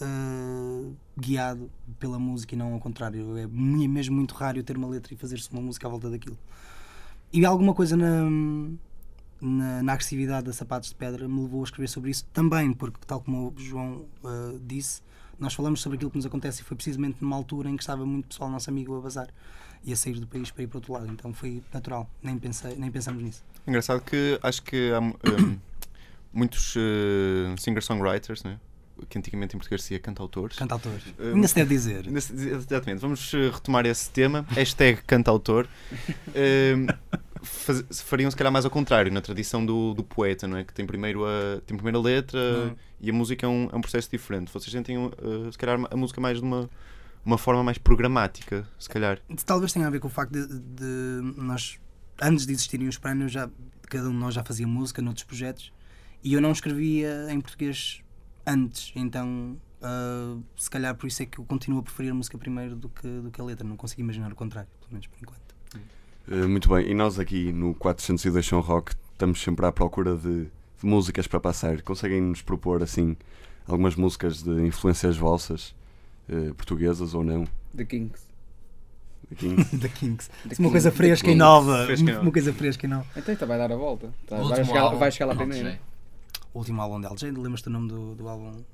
ah, 0.01 0.91
guiado 1.17 1.71
pela 1.99 2.19
música 2.19 2.55
e 2.55 2.59
não 2.59 2.73
ao 2.73 2.81
contrário. 2.81 3.37
É 3.37 3.43
é 3.43 3.47
mesmo 3.47 4.17
muito 4.17 4.35
raro 4.35 4.63
ter 4.63 4.77
uma 4.77 4.89
letra 4.89 5.15
e 5.15 5.17
fazer-se 5.17 5.51
uma 5.53 5.63
música 5.63 5.87
à 5.87 5.91
volta 5.91 6.11
daquilo. 6.11 6.39
E 7.33 7.45
alguma 7.45 7.75
coisa 7.75 7.97
na, 7.97 8.25
na, 9.41 9.83
na 9.83 9.93
agressividade 9.93 10.47
da 10.47 10.53
Sapatos 10.53 10.89
de 10.89 10.95
Pedra 10.97 11.29
me 11.29 11.43
levou 11.43 11.61
a 11.61 11.65
escrever 11.65 11.89
sobre 11.89 12.11
isso 12.11 12.27
também, 12.33 12.73
porque, 12.73 12.99
tal 13.07 13.21
como 13.21 13.55
o 13.57 13.61
João 13.61 14.05
ah, 14.25 14.55
disse, 14.63 15.01
nós 15.39 15.55
falamos 15.55 15.81
sobre 15.81 15.97
aquilo 15.97 16.11
que 16.11 16.17
nos 16.17 16.27
acontece 16.27 16.63
e 16.63 16.65
foi 16.65 16.77
precisamente 16.77 17.19
numa 17.21 17.37
altura 17.37 17.71
em 17.71 17.77
que 17.77 17.83
estava 17.83 18.05
muito 18.05 18.29
pessoal, 18.29 18.51
nosso 18.51 18.69
amigo, 18.69 18.97
a 18.97 19.01
bazar 19.01 19.29
e 19.85 19.93
a 19.93 19.97
sair 19.97 20.19
do 20.21 20.27
país 20.27 20.51
para 20.51 20.63
ir 20.65 20.67
para 20.67 20.79
outro 20.79 20.93
lado. 20.93 21.07
Então 21.09 21.33
foi 21.33 21.63
natural, 21.73 22.09
nem, 22.23 22.39
pensei, 22.39 22.75
nem 22.77 22.91
pensamos 22.91 23.23
nisso. 23.23 23.43
Engraçado 23.67 24.01
que 24.03 24.39
acho 24.43 24.63
que 24.63 24.91
há 24.93 25.01
hum, 25.01 25.59
muitos 26.33 26.75
eh, 26.77 27.55
singer-songwriters, 27.59 28.43
né? 28.45 28.59
que 29.09 29.17
antigamente 29.17 29.55
em 29.55 29.59
português 29.59 29.81
se 29.83 29.91
dizia 29.91 30.01
cantautores. 30.01 30.57
Cantautores. 30.57 31.05
Eh, 31.21 31.33
Ainda 31.33 31.47
se 31.47 31.55
deve 31.55 31.69
dizer. 31.73 32.05
Se- 32.21 32.33
Exatamente, 32.49 33.01
vamos 33.01 33.33
eh, 33.33 33.49
retomar 33.51 33.87
esse 33.87 34.11
tema. 34.11 34.45
Hashtag 34.51 35.03
cantautor. 35.07 35.69
Hum, 36.29 36.87
faz- 37.43 37.85
fariam 38.03 38.29
se 38.31 38.37
calhar 38.37 38.53
mais 38.53 38.65
ao 38.65 38.71
contrário, 38.73 39.13
na 39.13 39.21
tradição 39.21 39.65
do, 39.65 39.95
do 39.95 40.03
poeta, 40.03 40.49
não 40.49 40.57
é? 40.57 40.65
Que 40.65 40.75
tem 40.75 40.85
primeiro 40.85 41.25
a, 41.25 41.61
tem 41.65 41.77
primeiro 41.77 41.99
a 41.99 42.03
letra 42.03 42.41
Hum. 42.41 42.75
e 43.01 43.09
a 43.09 43.13
música 43.13 43.47
é 43.47 43.49
um, 43.49 43.69
é 43.73 43.77
um 43.77 43.81
processo 43.81 44.11
diferente. 44.11 44.51
Vocês 44.53 44.73
sentem 44.73 44.97
eh, 44.97 45.53
se 45.53 45.57
calhar 45.59 45.79
a 45.89 45.97
música 45.97 46.21
mais 46.21 46.39
de 46.39 46.43
uma, 46.43 46.69
uma 47.25 47.39
forma 47.39 47.63
mais 47.63 47.79
programática, 47.79 48.69
se 48.79 48.89
calhar. 48.89 49.21
Talvez 49.45 49.73
tenha 49.73 49.87
a 49.87 49.91
ver 49.91 50.01
com 50.01 50.09
o 50.09 50.11
facto 50.11 50.33
de, 50.33 50.47
de 50.47 51.35
nós, 51.37 51.79
antes 52.21 52.47
de 52.47 52.53
existirem 52.53 52.89
os 52.89 52.99
prémios, 52.99 53.33
já, 53.33 53.49
cada 53.83 54.09
um 54.09 54.13
de 54.13 54.19
nós 54.19 54.35
já 54.35 54.45
fazia 54.45 54.67
música 54.67 55.03
noutros 55.03 55.25
projetos 55.25 55.73
e 56.23 56.33
eu 56.33 56.41
não 56.41 56.53
escrevia 56.53 57.27
em 57.31 57.41
português 57.41 58.03
antes, 58.47 58.93
então 58.97 59.57
ah, 59.81 60.37
se 60.57 60.71
calhar 60.71 60.95
por 60.95 61.07
isso 61.07 61.23
é 61.23 61.27
que 61.27 61.39
eu 61.39 61.45
continuo 61.45 61.81
a 61.81 61.83
preferir 61.83 62.11
a 62.11 62.15
música 62.15 62.37
primeiro 62.37 62.75
do 62.75 62.89
que, 62.89 63.09
do 63.09 63.31
que 63.31 63.41
a 63.41 63.45
letra. 63.45 63.67
Não 63.67 63.77
consigo 63.77 64.01
imaginar 64.01 64.33
o 64.33 64.35
contrário, 64.35 64.69
pelo 64.81 64.93
menos 64.93 65.07
por 65.07 65.19
enquanto. 65.21 65.57
Eh, 66.31 66.47
muito 66.47 66.69
bem, 66.69 66.91
e 66.91 66.95
nós 66.95 67.19
aqui 67.19 67.53
no 67.53 67.75
402 67.75 68.45
Chão 68.45 68.61
Rock 68.61 68.95
estamos 69.13 69.41
sempre 69.41 69.65
à 69.67 69.73
procura 69.73 70.17
de, 70.17 70.45
de 70.45 70.51
músicas 70.83 71.27
para 71.27 71.41
passar. 71.41 71.81
Conseguem 71.83 72.21
nos 72.21 72.43
propor 72.43 72.83
assim 72.83 73.17
algumas 73.67 73.97
músicas 73.97 74.43
de 74.43 74.67
influências 74.67 75.17
vossas, 75.17 75.75
eh, 76.29 76.53
portuguesas 76.55 77.15
ou 77.15 77.23
não? 77.25 77.47
The 77.77 77.85
Kings. 77.85 78.27
Da 79.31 79.89
Kings. 79.89 80.31
The 80.49 80.57
uma 80.63 80.71
coisa 80.71 80.91
Kings, 80.91 80.91
The 80.91 80.91
fresca 80.91 81.27
e 81.27 81.31
Kings. 81.31 81.39
nova. 81.39 81.85
Fresca 81.87 82.03
e 82.05 82.13
nova. 82.13 82.23
Uma 82.23 82.33
coisa 82.33 82.53
fresca 82.53 82.87
e 82.87 82.89
nova. 82.89 83.07
Então 83.17 83.33
isto 83.35 83.47
vai 83.47 83.59
dar 83.59 83.73
a 83.73 83.77
volta. 83.77 84.13
Tá, 84.27 84.37
O 84.37 84.39
vai, 84.39 84.49
último 84.49 84.67
chegar, 84.67 84.81
álbum, 84.83 84.99
vai 84.99 85.13
chegar 85.13 85.27
lá 85.27 85.35
primeiro. 85.35 85.69
sei. 85.69 85.81
O 86.55 86.59
último 86.59 86.81
álbum 86.81 87.01
dela. 87.01 87.17
Já 87.17 87.27
lembras-te 87.27 87.65
do 87.65 87.71
nome 87.71 87.89
do, 87.89 88.15
do 88.15 88.29
álbum? 88.29 88.65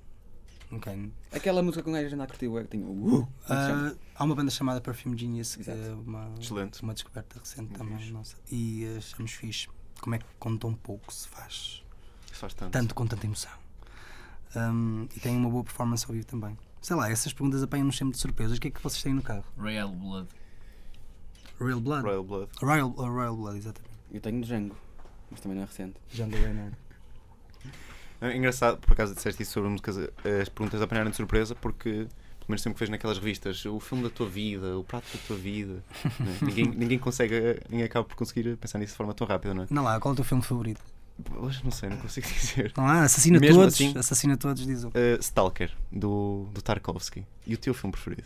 Ok. 0.70 1.12
Aquela 1.32 1.62
música 1.62 1.82
que 1.82 1.90
um 1.90 1.92
gajo 1.92 2.14
anda 2.14 2.24
a 2.24 2.26
curtir, 2.26 2.46
é 2.46 2.62
que 2.62 2.68
tinha. 2.68 2.86
Uh, 2.86 3.28
é? 3.48 3.52
Ah, 3.52 3.94
há 4.16 4.24
uma 4.24 4.34
banda 4.34 4.50
chamada 4.50 4.80
Perfume 4.80 5.16
Genius, 5.16 5.56
que 5.56 5.70
é 5.70 5.74
uma, 6.06 6.32
Excelente. 6.40 6.82
uma 6.82 6.94
descoberta 6.94 7.38
recente 7.38 7.60
Muito 7.68 7.78
também. 7.78 7.98
fixe. 7.98 8.12
Nossa. 8.12 8.36
E 8.50 8.96
achamos 8.96 9.32
fixe. 9.32 9.68
Como 10.00 10.14
é 10.16 10.18
que 10.18 10.24
com 10.38 10.56
tão 10.56 10.74
pouco 10.74 11.12
se 11.12 11.28
faz 11.28 11.82
faz 12.32 12.52
tanto. 12.54 12.72
tanto 12.72 12.94
com 12.94 13.06
tanta 13.06 13.26
emoção? 13.26 13.52
Um, 14.56 15.06
e 15.16 15.20
tem 15.20 15.36
uma 15.36 15.48
boa 15.50 15.64
performance 15.64 16.04
ao 16.06 16.12
vivo 16.12 16.26
também. 16.26 16.56
Sei 16.84 16.94
lá, 16.94 17.10
essas 17.10 17.32
perguntas 17.32 17.62
apanham-nos 17.62 17.96
sempre 17.96 18.12
de 18.12 18.20
surpresas. 18.20 18.58
O 18.58 18.60
que 18.60 18.68
é 18.68 18.70
que 18.70 18.82
vocês 18.82 19.02
têm 19.02 19.14
no 19.14 19.22
carro? 19.22 19.42
Royal 19.56 19.88
Blood. 19.88 20.28
Real 21.58 21.80
Blood? 21.80 22.02
Royal 22.02 22.22
Blood. 22.22 22.50
Royal, 22.60 22.90
uh, 22.90 23.10
Royal 23.10 23.34
Blood, 23.34 23.56
exatamente. 23.56 23.94
Eu 24.12 24.20
tenho 24.20 24.42
Django, 24.42 24.76
mas 25.30 25.40
também 25.40 25.56
não 25.56 25.62
é 25.62 25.66
recente. 25.66 25.94
Django 26.12 26.36
Reinhardt. 26.36 26.76
É 28.20 28.36
engraçado, 28.36 28.76
por 28.76 28.92
acaso 28.92 29.14
disseste 29.14 29.42
isso 29.42 29.52
sobre 29.52 29.70
músicas, 29.70 29.96
as 29.96 30.50
perguntas 30.50 30.82
apanharam 30.82 31.10
de 31.10 31.16
surpresa, 31.16 31.54
porque 31.54 31.90
pelo 31.90 32.48
menos 32.48 32.60
sempre 32.60 32.74
que 32.74 32.80
vejo 32.80 32.92
naquelas 32.92 33.16
revistas 33.16 33.64
o 33.64 33.80
filme 33.80 34.04
da 34.04 34.10
tua 34.10 34.28
vida, 34.28 34.76
o 34.76 34.84
prato 34.84 35.06
da 35.10 35.22
tua 35.26 35.36
vida, 35.38 35.82
né? 36.20 36.38
ninguém, 36.42 36.66
ninguém 36.66 36.98
consegue, 36.98 37.62
ninguém 37.70 37.86
acaba 37.86 38.06
por 38.06 38.14
conseguir 38.14 38.58
pensar 38.58 38.78
nisso 38.78 38.92
de 38.92 38.98
forma 38.98 39.14
tão 39.14 39.26
rápida, 39.26 39.54
não 39.54 39.62
é? 39.62 39.66
Não 39.70 39.82
lá, 39.82 39.98
qual 39.98 40.12
é 40.12 40.12
o 40.12 40.16
teu 40.16 40.24
filme 40.24 40.44
favorito? 40.44 40.82
Hoje 41.36 41.60
não 41.62 41.70
sei, 41.70 41.88
não 41.90 41.96
consigo 41.98 42.26
dizer. 42.34 42.72
Não 42.76 42.84
lá, 42.84 43.02
assassina 43.04 43.38
Mesmo 43.38 43.56
todos. 43.60 43.74
assim? 43.74 43.94
Assassina 43.96 44.36
todos, 44.36 44.66
diz 44.66 44.84
o 44.84 44.90
Eh, 44.94 45.16
Stalker, 45.20 45.70
do, 45.90 46.48
do 46.52 46.60
Tarkovsky. 46.60 47.24
E 47.46 47.54
o 47.54 47.58
teu 47.58 47.72
filme 47.72 47.92
preferido? 47.92 48.24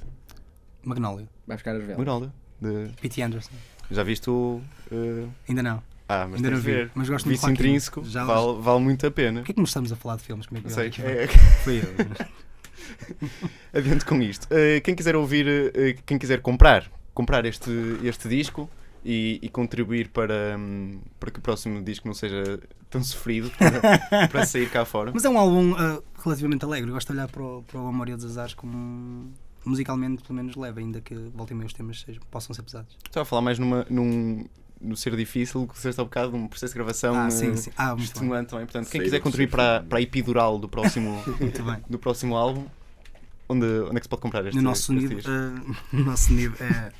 Magnolia. 0.82 1.28
Vai 1.46 1.56
buscar 1.56 1.74
as 1.76 1.82
velas. 1.82 1.98
Muralha. 1.98 2.32
De... 2.60 2.90
P.T. 3.00 3.22
Anderson. 3.22 3.50
Já 3.90 4.02
viste 4.02 4.28
o. 4.30 4.60
eh, 4.90 5.26
Ainda 5.48 5.62
não. 5.62 5.82
Ah, 6.08 6.26
mas 6.26 6.36
Ainda 6.36 6.50
não 6.50 6.56
de 6.58 6.64
vi, 6.64 6.72
ver. 6.72 6.90
mas 6.94 7.08
gosto 7.08 7.26
muito 7.26 7.38
Vício 7.38 7.52
intrínseco 7.52 8.02
Já- 8.04 8.24
vale, 8.24 8.58
vale 8.62 8.80
muito 8.80 9.06
a 9.06 9.10
pena. 9.10 9.40
Porquê 9.40 9.52
é 9.52 9.54
que 9.54 9.60
nós 9.60 9.68
estamos 9.68 9.92
a 9.92 9.96
falar 9.96 10.16
de 10.16 10.22
filmes? 10.22 10.46
Como 10.46 10.60
que 10.62 10.68
Não 10.68 10.74
sei, 10.74 10.88
é- 10.88 11.26
Foi 11.62 11.78
eu. 11.80 11.82
Adiante 13.74 14.04
com 14.06 14.20
isto. 14.22 14.44
Uh, 14.46 14.80
quem 14.82 14.94
quiser 14.94 15.14
ouvir, 15.14 15.46
uh, 15.46 16.02
quem 16.06 16.18
quiser 16.18 16.40
comprar, 16.40 16.90
comprar 17.12 17.44
este, 17.44 17.70
este 18.02 18.28
disco 18.28 18.68
e, 19.04 19.38
e 19.42 19.48
contribuir 19.48 20.08
para, 20.08 20.56
hum, 20.58 21.00
para 21.18 21.30
que 21.30 21.38
o 21.38 21.42
próximo 21.42 21.82
disco 21.82 22.06
não 22.06 22.14
seja 22.14 22.60
tão 22.90 23.02
sofrido 23.02 23.50
para, 23.58 24.28
para 24.28 24.46
sair 24.46 24.68
cá 24.70 24.84
fora. 24.84 25.10
Mas 25.14 25.24
é 25.24 25.28
um 25.28 25.38
álbum 25.38 25.74
ah, 25.76 26.00
relativamente 26.22 26.64
alegre. 26.64 26.90
Eu 26.90 26.94
gosto 26.94 27.08
de 27.12 27.18
olhar 27.18 27.28
para 27.28 27.42
o, 27.42 27.62
para 27.62 27.80
o 27.80 27.86
Amor 27.86 28.08
e 28.08 28.12
os 28.14 28.24
Azares 28.24 28.54
como 28.54 28.76
um- 28.76 29.32
musicalmente, 29.64 30.22
pelo 30.22 30.34
menos, 30.34 30.56
leve, 30.56 30.80
ainda 30.80 31.00
que 31.00 31.14
voltem 31.34 31.56
meio 31.56 31.66
os 31.66 31.72
temas 31.74 32.00
sejam, 32.00 32.22
possam 32.30 32.54
ser 32.54 32.62
pesados. 32.62 32.96
Estava 33.04 33.22
a 33.22 33.24
falar 33.26 33.42
mais 33.42 33.58
numa, 33.58 33.84
num, 33.90 34.46
no 34.80 34.96
ser 34.96 35.14
difícil, 35.16 35.66
que 35.66 35.74
disseste 35.74 36.00
há 36.00 36.04
bocado, 36.04 36.34
um 36.36 36.48
processo 36.48 36.72
de 36.72 36.78
gravação 36.78 37.14
Ah, 37.14 37.26
uh, 37.26 37.30
sim, 37.30 37.54
sim. 37.56 37.70
Ah, 37.76 37.94
estimulante 37.98 38.50
também. 38.50 38.64
Portanto, 38.64 38.88
quem 38.90 39.02
quiser 39.02 39.20
contribuir 39.20 39.50
para, 39.50 39.82
para 39.82 39.98
a 39.98 40.00
epidural 40.02 40.58
do 40.58 40.68
próximo, 40.68 41.22
Muito 41.40 41.62
bem. 41.62 41.76
do 41.90 41.98
próximo 41.98 42.34
álbum, 42.36 42.64
onde, 43.48 43.66
onde 43.66 43.96
é 43.96 44.00
que 44.00 44.04
se 44.04 44.08
pode 44.08 44.22
comprar 44.22 44.46
este 44.46 44.56
no 44.56 44.62
nosso 44.62 44.92
este 44.92 45.02
nível, 45.02 45.16
disco? 45.18 45.30
ah, 45.30 45.74
no 45.92 46.04
nosso 46.04 46.32
nível 46.32 46.56
é, 46.66 46.92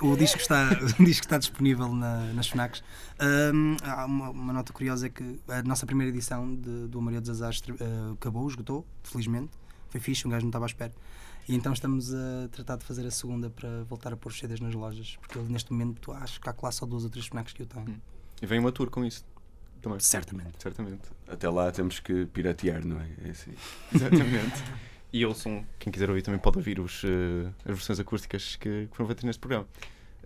o 0.00 0.16
disco 0.16 0.40
está 0.40 0.70
o 0.98 1.04
disco 1.04 1.24
está 1.24 1.38
disponível 1.38 1.92
na, 1.94 2.32
nas 2.32 2.48
Fnacs 2.48 2.82
há 3.82 4.04
uma, 4.06 4.30
uma 4.30 4.52
nota 4.52 4.72
curiosa 4.72 5.06
é 5.06 5.10
que 5.10 5.40
a 5.48 5.62
nossa 5.62 5.86
primeira 5.86 6.10
edição 6.10 6.54
de, 6.54 6.88
do 6.88 6.98
Amor 6.98 7.12
e 7.14 7.20
dos 7.20 7.30
Azares 7.30 7.62
ah, 7.68 8.12
acabou, 8.12 8.48
esgotou, 8.48 8.86
felizmente 9.02 9.50
foi 9.88 10.00
fixe, 10.00 10.26
um 10.26 10.30
gajo 10.30 10.42
não 10.42 10.50
estava 10.50 10.64
à 10.64 10.66
espera 10.66 10.92
e 11.48 11.54
então 11.54 11.72
estamos 11.72 12.12
a 12.14 12.48
tratar 12.50 12.76
de 12.76 12.84
fazer 12.84 13.06
a 13.06 13.10
segunda 13.10 13.50
para 13.50 13.84
voltar 13.84 14.12
a 14.12 14.16
pôr 14.16 14.30
os 14.30 14.38
CDs 14.38 14.60
nas 14.60 14.74
lojas 14.74 15.16
porque 15.20 15.38
eu, 15.38 15.44
neste 15.44 15.72
momento 15.72 16.12
acho 16.12 16.40
que 16.40 16.48
há 16.48 16.54
lá 16.62 16.72
só 16.72 16.86
duas 16.86 17.04
ou 17.04 17.10
três 17.10 17.26
Fnacs 17.26 17.52
que 17.52 17.62
eu 17.62 17.66
tenho 17.66 17.84
Hum. 17.84 18.00
E 18.42 18.46
vem 18.46 18.58
uma 18.58 18.72
tour 18.72 18.90
com 18.90 19.04
isso 19.04 19.24
também. 19.80 20.00
certamente 20.00 20.62
Certamente. 20.62 21.02
Até 21.28 21.48
lá 21.48 21.70
temos 21.70 22.00
que 22.00 22.26
piratear, 22.26 22.84
não 22.86 23.00
é? 23.00 23.08
É 23.24 23.30
assim. 23.30 23.52
Exatamente. 23.94 24.62
E 25.16 25.24
ouçam, 25.24 25.64
quem 25.78 25.92
quiser 25.92 26.08
ouvir 26.08 26.22
também 26.22 26.40
pode 26.40 26.58
ouvir 26.58 26.80
os, 26.80 27.04
eh, 27.04 27.48
as 27.64 27.76
versões 27.76 28.00
acústicas 28.00 28.56
que, 28.56 28.88
que 28.90 28.96
foram 28.96 29.06
feitas 29.06 29.22
neste 29.22 29.38
programa. 29.38 29.64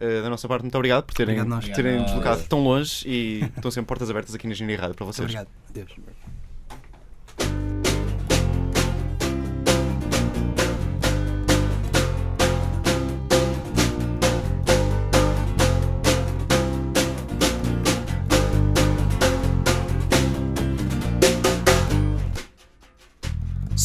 Eh, 0.00 0.22
da 0.22 0.30
nossa 0.30 0.48
parte, 0.48 0.62
muito 0.62 0.74
obrigado 0.76 1.04
por 1.04 1.12
terem, 1.12 1.38
Obrigado 1.38 1.60
por 1.60 1.74
terem 1.74 1.92
Obrigado. 1.98 2.06
deslocado 2.16 2.48
tão 2.48 2.64
longe 2.64 3.06
e 3.06 3.44
estão 3.54 3.70
sempre 3.70 3.88
portas 3.88 4.08
abertas 4.08 4.34
aqui 4.34 4.46
na 4.46 4.54
Engenharia 4.54 4.80
Rádio 4.80 4.94
para 4.94 5.04
Muito 5.04 5.16
vocês. 5.16 5.26
obrigado 5.34 5.48
Adeus. 5.68 5.92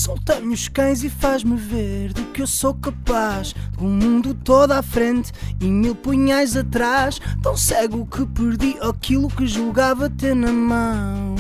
Solta-me 0.04 0.54
os 0.54 0.68
cães 0.68 1.02
e 1.02 1.10
faz-me 1.10 1.56
ver 1.56 2.12
do 2.12 2.24
que 2.34 2.42
eu 2.42 2.48
sou 2.48 2.74
capaz. 2.74 3.56
Com 3.78 3.86
o 3.86 3.90
mundo 3.90 4.34
todo 4.34 4.74
à 4.74 4.84
frente 4.84 5.32
e 5.62 5.66
mil 5.66 5.96
punhais 5.96 6.58
atrás. 6.58 7.22
Tão 7.42 7.56
cego 7.56 8.06
que 8.06 8.26
perdi 8.26 8.76
aquilo 8.82 9.30
que 9.30 9.48
julgava 9.48 10.10
ter 10.10 10.36
na 10.36 10.52
mão. 10.52 11.36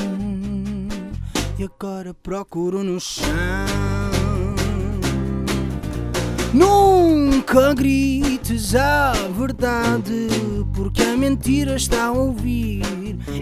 E 1.59 1.63
agora 1.65 2.13
procuro 2.13 2.85
no 2.85 3.01
chão. 3.01 3.27
Nunca 6.53 7.73
grites 7.73 8.75
a 8.75 9.11
verdade, 9.37 10.29
porque 10.73 11.01
a 11.03 11.15
mentira 11.15 11.75
está 11.75 12.05
a 12.05 12.11
ouvir. 12.11 12.83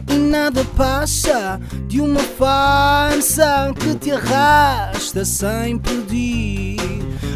E 0.08 0.14
nada 0.14 0.64
passa 0.76 1.60
de 1.88 2.02
uma 2.02 2.20
farsa 2.20 3.74
que 3.80 3.96
te 3.96 4.12
arrasta 4.12 5.26
sem 5.26 5.80
pedir. 5.80 6.80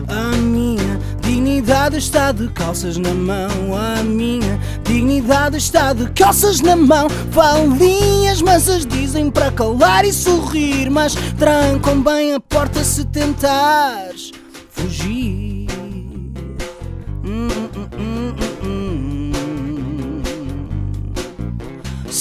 A 0.07 0.35
minha 0.37 0.99
dignidade 1.21 1.97
está 1.97 2.31
de 2.31 2.47
calças 2.49 2.97
na 2.97 3.13
mão. 3.13 3.49
A 3.75 4.03
minha 4.03 4.59
dignidade 4.83 5.57
está 5.57 5.93
de 5.93 6.09
calças 6.11 6.61
na 6.61 6.75
mão. 6.75 7.09
Falinhas 7.31 8.41
mansas 8.41 8.85
dizem 8.85 9.31
para 9.31 9.51
calar 9.51 10.05
e 10.05 10.13
sorrir, 10.13 10.89
mas 10.89 11.15
trancam 11.37 12.01
bem 12.01 12.33
a 12.33 12.39
porta 12.39 12.83
se 12.83 13.05
tentares 13.05 14.31
fugir. 14.69 15.64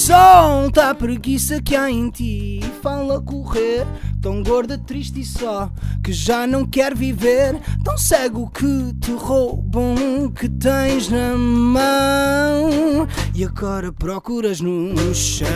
Solta 0.04 0.90
a 0.90 0.94
preguiça 0.94 1.62
que 1.62 1.74
há 1.74 1.90
em 1.90 2.10
ti, 2.10 2.60
fala 2.82 3.22
correr. 3.22 3.86
Tão 4.20 4.42
gorda, 4.42 4.76
triste 4.76 5.20
e 5.20 5.24
só, 5.24 5.70
que 6.02 6.12
já 6.12 6.46
não 6.46 6.66
quer 6.66 6.94
viver. 6.94 7.58
Tão 7.82 7.96
cego 7.96 8.50
que 8.50 8.92
te 9.00 9.12
roubam 9.12 10.26
o 10.26 10.30
que 10.30 10.46
tens 10.46 11.08
na 11.08 11.34
mão. 11.38 13.08
E 13.34 13.46
agora 13.46 13.90
procuras 13.90 14.60
no 14.60 15.14
chão. 15.14 15.48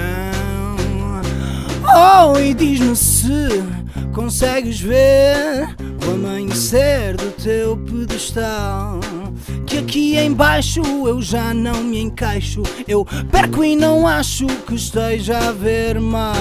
Oh, 1.84 2.38
e 2.38 2.54
diz-me 2.54 2.96
se 2.96 3.62
consegues 4.14 4.80
ver 4.80 5.76
o 6.06 6.14
amanhecer 6.14 7.18
do 7.18 7.30
teu 7.32 7.76
pedestal. 7.76 8.98
Que 9.66 9.78
aqui 9.78 10.18
embaixo 10.18 10.82
eu 11.06 11.20
já 11.20 11.52
não 11.52 11.82
me 11.84 12.00
encaixo. 12.00 12.62
Eu 12.86 13.04
perco 13.30 13.64
e 13.64 13.76
não 13.76 14.06
acho 14.06 14.46
que 14.46 14.74
esteja 14.74 15.38
a 15.38 15.52
ver 15.52 16.00
mal. 16.00 16.34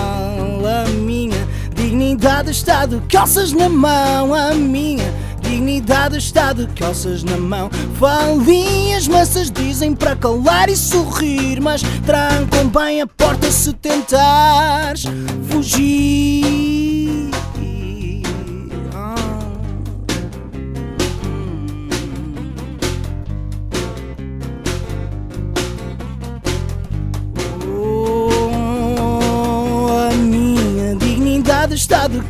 A 0.66 0.90
minha 0.90 1.48
dignidade 1.76 2.52
está 2.52 2.86
de 2.86 3.00
calças 3.08 3.52
na 3.52 3.70
mão. 3.70 4.34
A 4.34 4.54
minha 4.54 5.14
dignidade 5.42 6.18
está 6.18 6.54
de 6.54 6.68
calças 6.68 7.24
na 7.24 7.38
mão. 7.38 7.70
Falinhas 8.00 9.08
mansas 9.08 9.50
dizem 9.50 9.96
para 9.96 10.16
calar 10.16 10.70
e 10.70 10.76
sorrir, 10.76 11.62
mas 11.62 11.82
trancam 12.06 12.68
bem 12.68 13.02
a 13.02 13.08
porta 13.08 13.52
se 13.52 13.74
tentares 13.74 15.04
fugir. 15.50 16.67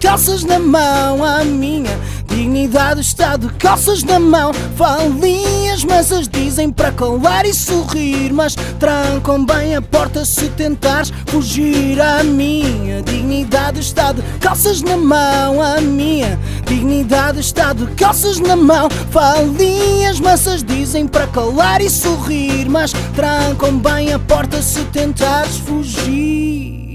Calças 0.07 0.45
na 0.45 0.57
mão. 0.57 1.21
A 1.21 1.43
minha 1.43 1.99
dignidade 2.29 3.01
está 3.01 3.35
de 3.35 3.49
calças 3.55 4.03
na 4.03 4.17
mão. 4.17 4.53
Falinhas 4.77 5.83
mansas 5.83 6.29
dizem 6.29 6.71
para 6.71 6.93
calar 6.93 7.45
e 7.45 7.53
sorrir, 7.53 8.31
mas 8.31 8.55
trancam 8.79 9.45
bem 9.45 9.75
a 9.75 9.81
porta 9.81 10.23
se 10.23 10.47
tentares 10.47 11.11
fugir. 11.25 11.99
A 11.99 12.23
minha 12.23 13.01
dignidade 13.01 13.81
está 13.81 14.13
de 14.13 14.21
calças 14.39 14.81
na 14.81 14.95
mão. 14.95 15.61
A 15.61 15.81
minha 15.81 16.39
dignidade 16.65 17.41
está 17.41 17.73
de 17.73 17.85
calças 17.87 18.39
na 18.39 18.55
mão. 18.55 18.89
Falinhas 19.11 20.21
mansas 20.21 20.63
dizem 20.63 21.05
para 21.05 21.27
calar 21.27 21.81
e 21.81 21.89
sorrir, 21.89 22.69
mas 22.69 22.93
trancam 23.13 23.77
bem 23.77 24.13
a 24.13 24.19
porta 24.19 24.61
se 24.61 24.85
tentares 24.85 25.57
fugir. 25.57 26.86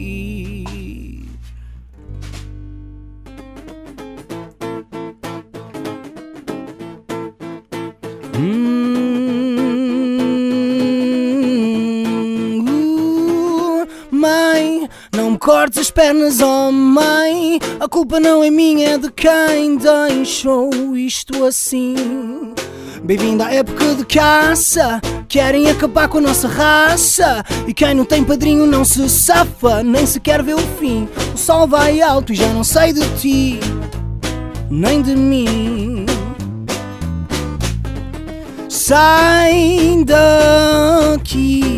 Cortes 15.43 15.79
as 15.79 15.91
pernas, 15.91 16.41
oh 16.41 16.71
mãe. 16.71 17.59
A 17.81 17.89
culpa 17.89 18.21
não 18.21 18.45
é 18.45 18.51
minha, 18.51 18.91
é 18.91 18.99
de 18.99 19.11
quem 19.11 19.77
deixou 19.77 20.71
isto 20.97 21.45
assim. 21.45 22.55
Bem-vindo 23.03 23.43
à 23.43 23.53
época 23.53 23.97
de 23.97 24.05
caça. 24.05 25.01
Querem 25.27 25.69
acabar 25.69 26.07
com 26.07 26.19
a 26.19 26.21
nossa 26.21 26.47
raça. 26.47 27.45
E 27.67 27.75
quem 27.75 27.93
não 27.93 28.05
tem 28.05 28.23
padrinho 28.23 28.67
não 28.67 28.85
se 28.85 29.09
safa, 29.09 29.83
nem 29.83 30.07
sequer 30.07 30.45
vê 30.45 30.55
o 30.55 30.59
fim. 30.79 31.09
O 31.35 31.37
sol 31.37 31.67
vai 31.67 32.01
alto 32.01 32.33
e 32.33 32.37
já 32.37 32.47
não 32.53 32.63
sei 32.63 32.93
de 32.93 33.05
ti, 33.19 33.59
nem 34.71 35.03
de 35.03 35.17
mim. 35.17 36.07
Sai 38.69 40.05
daqui 40.07 41.72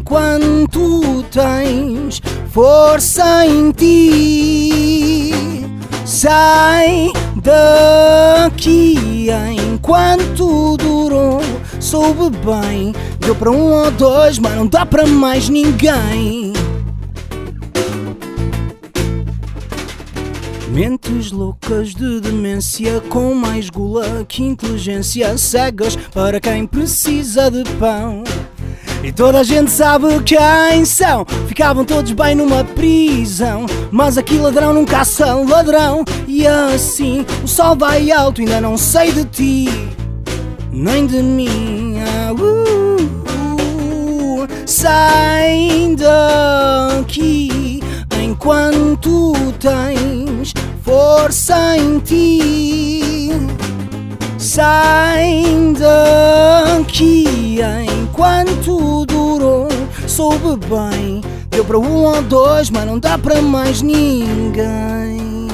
enquanto 0.00 1.22
tens 1.30 2.22
força 2.50 3.46
em 3.46 3.70
ti. 3.70 5.30
Sai 6.06 7.12
daqui 7.36 9.28
enquanto 9.70 10.76
durou. 10.78 11.40
Soube 11.78 12.30
bem 12.44 12.92
Deu 13.20 13.34
para 13.36 13.50
um 13.50 13.72
ou 13.72 13.90
dois, 13.90 14.38
mas 14.38 14.56
não 14.56 14.66
dá 14.66 14.84
para 14.86 15.06
mais 15.06 15.48
ninguém. 15.48 16.52
Mentes 20.70 21.30
loucas 21.30 21.94
de 21.94 22.20
demência 22.20 23.00
com 23.08 23.34
mais 23.34 23.68
gula 23.68 24.24
que 24.26 24.42
inteligência 24.42 25.36
cegas 25.36 25.96
para 26.14 26.40
quem 26.40 26.66
precisa 26.66 27.50
de 27.50 27.64
pão. 27.72 28.24
E 29.02 29.10
toda 29.10 29.40
a 29.40 29.42
gente 29.42 29.70
sabe 29.70 30.06
quem 30.24 30.84
são. 30.84 31.24
Ficavam 31.46 31.84
todos 31.84 32.12
bem 32.12 32.34
numa 32.34 32.62
prisão. 32.64 33.64
Mas 33.90 34.18
aqui 34.18 34.36
ladrão 34.36 34.74
não 34.74 34.84
caça 34.84 35.34
ladrão. 35.34 36.04
E 36.26 36.46
assim 36.46 37.24
o 37.42 37.48
sol 37.48 37.74
vai 37.76 38.10
alto, 38.10 38.40
ainda 38.40 38.60
não 38.60 38.76
sei 38.76 39.10
de 39.12 39.24
ti, 39.24 39.68
nem 40.70 41.06
de 41.06 41.22
mim. 41.22 41.96
Ah, 41.98 42.32
uh, 42.32 42.36
uh, 44.42 44.48
sai 44.66 45.96
daqui 45.96 47.80
enquanto 48.22 49.32
tens 49.58 50.52
força 50.82 51.76
em 51.76 51.98
ti. 52.00 53.30
Sai 54.38 55.44
daqui 55.78 57.60
enquanto 58.20 59.06
durou. 59.06 59.68
Soube 60.06 60.58
bem, 60.66 61.22
deu 61.48 61.64
para 61.64 61.78
um 61.78 62.04
ou 62.04 62.20
dois, 62.22 62.68
mas 62.68 62.84
não 62.84 62.98
dá 62.98 63.16
para 63.16 63.40
mais 63.40 63.80
ninguém. 63.80 65.48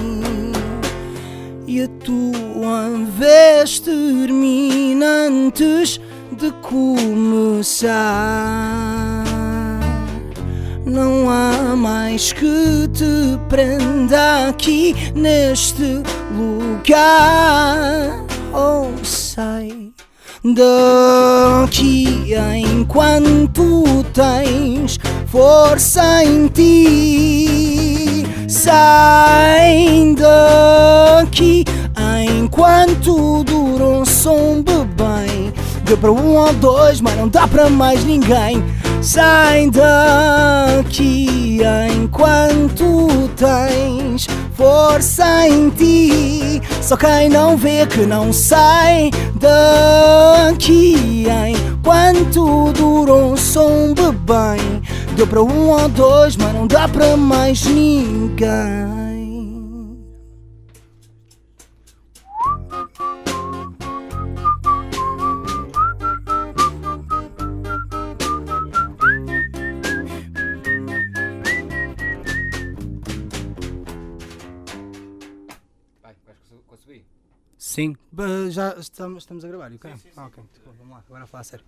E 1.67 1.83
a 1.83 1.89
tua 2.05 2.91
vez 3.17 3.79
termina 3.79 5.29
antes 5.29 6.01
de 6.33 6.51
começar. 6.63 7.95
Não 10.85 11.31
há 11.31 11.77
mais 11.77 12.33
que 12.33 12.89
te 12.93 13.39
prenda 13.49 14.49
aqui 14.49 14.95
neste 15.15 16.03
lugar. 16.37 18.25
Oh, 18.53 18.89
sai 19.05 19.86
daqui 20.55 22.35
enquanto 22.57 24.05
tens 24.13 24.99
força 25.27 26.25
em 26.25 26.49
ti. 26.49 28.25
Sai 28.49 30.15
daqui 30.15 31.65
enquanto 32.39 33.45
dura 33.45 33.85
um 33.85 34.05
som 34.05 34.63
bem. 34.63 35.53
Deu 35.85 35.97
para 35.99 36.13
um 36.13 36.37
ou 36.37 36.53
dois, 36.55 37.01
mas 37.01 37.17
não 37.17 37.29
dá 37.29 37.47
para 37.47 37.69
mais 37.71 38.05
ninguém. 38.05 38.65
Sai 39.03 39.71
daqui 39.71 41.61
enquanto 41.95 43.09
tens 43.37 44.27
força 44.57 45.47
em 45.49 45.71
ti. 45.71 46.63
Só 46.83 46.97
quem 46.97 47.29
não 47.29 47.57
vê 47.57 47.87
que 47.87 48.07
não 48.07 48.33
sai 48.33 49.11
daqui 49.35 51.27
enquanto 51.51 52.73
dura 52.73 53.15
um 53.15 53.37
som 53.37 53.95
bem. 54.27 54.83
Deu 55.15 55.27
para 55.27 55.43
um 55.43 55.71
ou 55.71 55.89
dois, 55.89 56.37
mas 56.37 56.53
não 56.53 56.67
dá 56.67 56.89
para 56.89 57.17
mais 57.17 57.65
ninguém. 57.65 59.06
Sim, 77.77 77.95
já 78.49 78.75
estamos, 78.79 79.25
estamos 79.25 79.45
a 79.45 79.49
gravar, 79.49 79.71
ok? 79.71 79.93
Ah, 80.17 80.25
ok, 80.25 80.43
desculpa, 80.51 80.79
vamos 80.79 80.95
lá, 80.95 81.05
agora 81.07 81.25
a 81.25 81.27
falar 81.27 81.43
a 81.43 81.45
sério. 81.45 81.67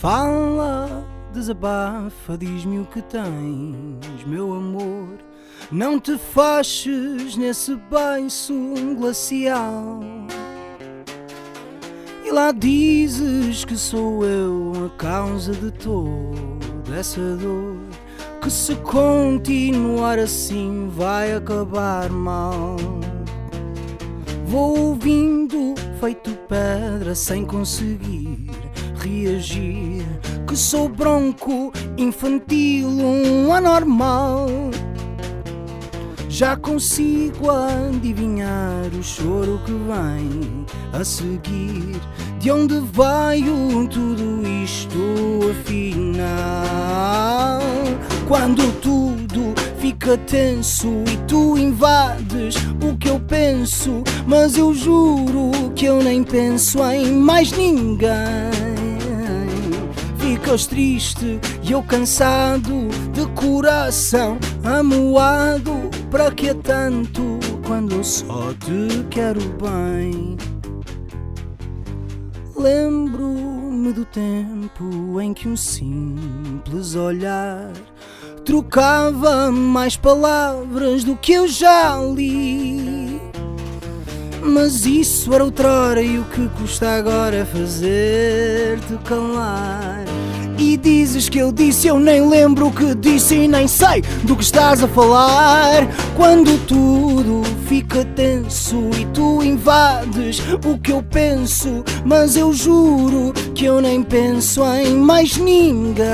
Fala, 0.00 1.06
desabafa, 1.34 2.38
diz-me 2.38 2.78
o 2.78 2.86
que 2.86 3.02
tens, 3.02 4.24
meu 4.26 4.54
amor. 4.54 5.18
Não 5.70 6.00
te 6.00 6.16
feches 6.16 7.36
nesse 7.36 7.76
beiço 7.76 8.54
glacial. 8.98 10.00
E 12.26 12.30
lá 12.32 12.50
dizes 12.50 13.64
que 13.64 13.76
sou 13.76 14.24
eu 14.24 14.72
a 14.84 14.98
causa 14.98 15.52
de 15.52 15.70
toda 15.70 16.96
essa 16.98 17.20
dor. 17.36 17.76
Que 18.42 18.50
se 18.50 18.74
continuar 18.74 20.18
assim 20.18 20.88
vai 20.90 21.32
acabar 21.32 22.10
mal. 22.10 22.76
Vou 24.44 24.76
ouvindo, 24.76 25.76
feito 26.00 26.32
pedra, 26.48 27.14
sem 27.14 27.44
conseguir 27.44 28.50
reagir. 28.96 30.04
Que 30.48 30.56
sou 30.56 30.88
bronco, 30.88 31.72
infantil, 31.96 32.88
um 32.88 33.54
anormal. 33.54 34.48
Já 36.28 36.56
consigo 36.56 37.48
adivinhar 37.50 38.92
o 38.92 39.02
choro 39.02 39.60
que 39.64 39.72
vem 39.72 40.66
a 40.92 41.02
seguir. 41.02 41.98
De 42.38 42.50
onde 42.50 42.74
veio 42.74 43.88
tudo 43.88 44.46
isto 44.64 44.98
afinal? 45.50 46.26
Quando 48.28 48.72
tudo 48.80 49.54
fica 49.78 50.16
tenso 50.18 50.88
e 51.10 51.16
tu 51.26 51.56
invades 51.56 52.56
o 52.82 52.96
que 52.96 53.08
eu 53.08 53.18
penso, 53.20 54.02
mas 54.26 54.56
eu 54.56 54.74
juro 54.74 55.50
que 55.74 55.86
eu 55.86 56.02
nem 56.02 56.22
penso 56.22 56.82
em 56.84 57.12
mais 57.12 57.52
ninguém. 57.52 58.06
Ficas 60.18 60.66
triste 60.66 61.40
e 61.62 61.72
eu 61.72 61.82
cansado 61.82 62.88
de 63.12 63.26
coração 63.34 64.38
amuado. 64.62 65.90
Para 66.10 66.30
que 66.30 66.54
tanto 66.54 67.38
quando 67.66 67.96
eu 67.96 68.04
só 68.04 68.52
te 68.54 69.04
quero 69.10 69.40
bem? 69.60 70.36
Lembro-me 72.58 73.92
do 73.92 74.06
tempo 74.06 75.20
em 75.20 75.34
que 75.34 75.46
um 75.46 75.56
simples 75.56 76.94
olhar 76.94 77.70
trocava 78.46 79.52
mais 79.52 79.96
palavras 79.96 81.04
do 81.04 81.16
que 81.16 81.32
eu 81.32 81.46
já 81.46 82.00
li. 82.00 83.20
Mas 84.42 84.86
isso 84.86 85.34
era 85.34 85.44
outrora 85.44 86.00
e 86.00 86.18
o 86.18 86.24
que 86.24 86.48
custa 86.50 86.96
agora 86.96 87.36
é 87.36 87.44
fazer-te 87.44 88.96
calar. 89.04 90.05
E 90.58 90.76
dizes 90.76 91.28
que 91.28 91.38
eu 91.38 91.52
disse, 91.52 91.86
eu 91.86 91.98
nem 91.98 92.28
lembro 92.28 92.68
o 92.68 92.72
que 92.72 92.94
disse 92.94 93.34
e 93.34 93.48
nem 93.48 93.68
sei 93.68 94.02
do 94.22 94.34
que 94.34 94.42
estás 94.42 94.82
a 94.82 94.88
falar. 94.88 95.86
Quando 96.16 96.58
tudo 96.66 97.42
fica 97.66 98.04
tenso 98.04 98.88
e 98.98 99.04
tu 99.06 99.42
invades 99.42 100.40
o 100.64 100.78
que 100.78 100.92
eu 100.92 101.02
penso, 101.02 101.84
mas 102.04 102.36
eu 102.36 102.52
juro 102.52 103.32
que 103.54 103.66
eu 103.66 103.80
nem 103.80 104.02
penso 104.02 104.64
em 104.64 104.94
mais 104.94 105.36
ninguém. 105.36 106.06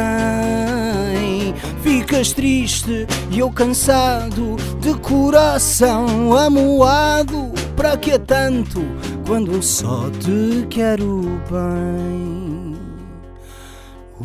Ficas 1.82 2.32
triste 2.32 3.06
e 3.30 3.38
eu 3.38 3.50
cansado 3.50 4.56
de 4.80 4.94
coração 4.94 6.36
amuado. 6.36 7.52
Para 7.76 7.96
que 7.96 8.18
tanto 8.18 8.82
quando 9.26 9.62
só 9.62 10.10
te 10.10 10.66
quero 10.68 11.40
bem? 11.50 12.31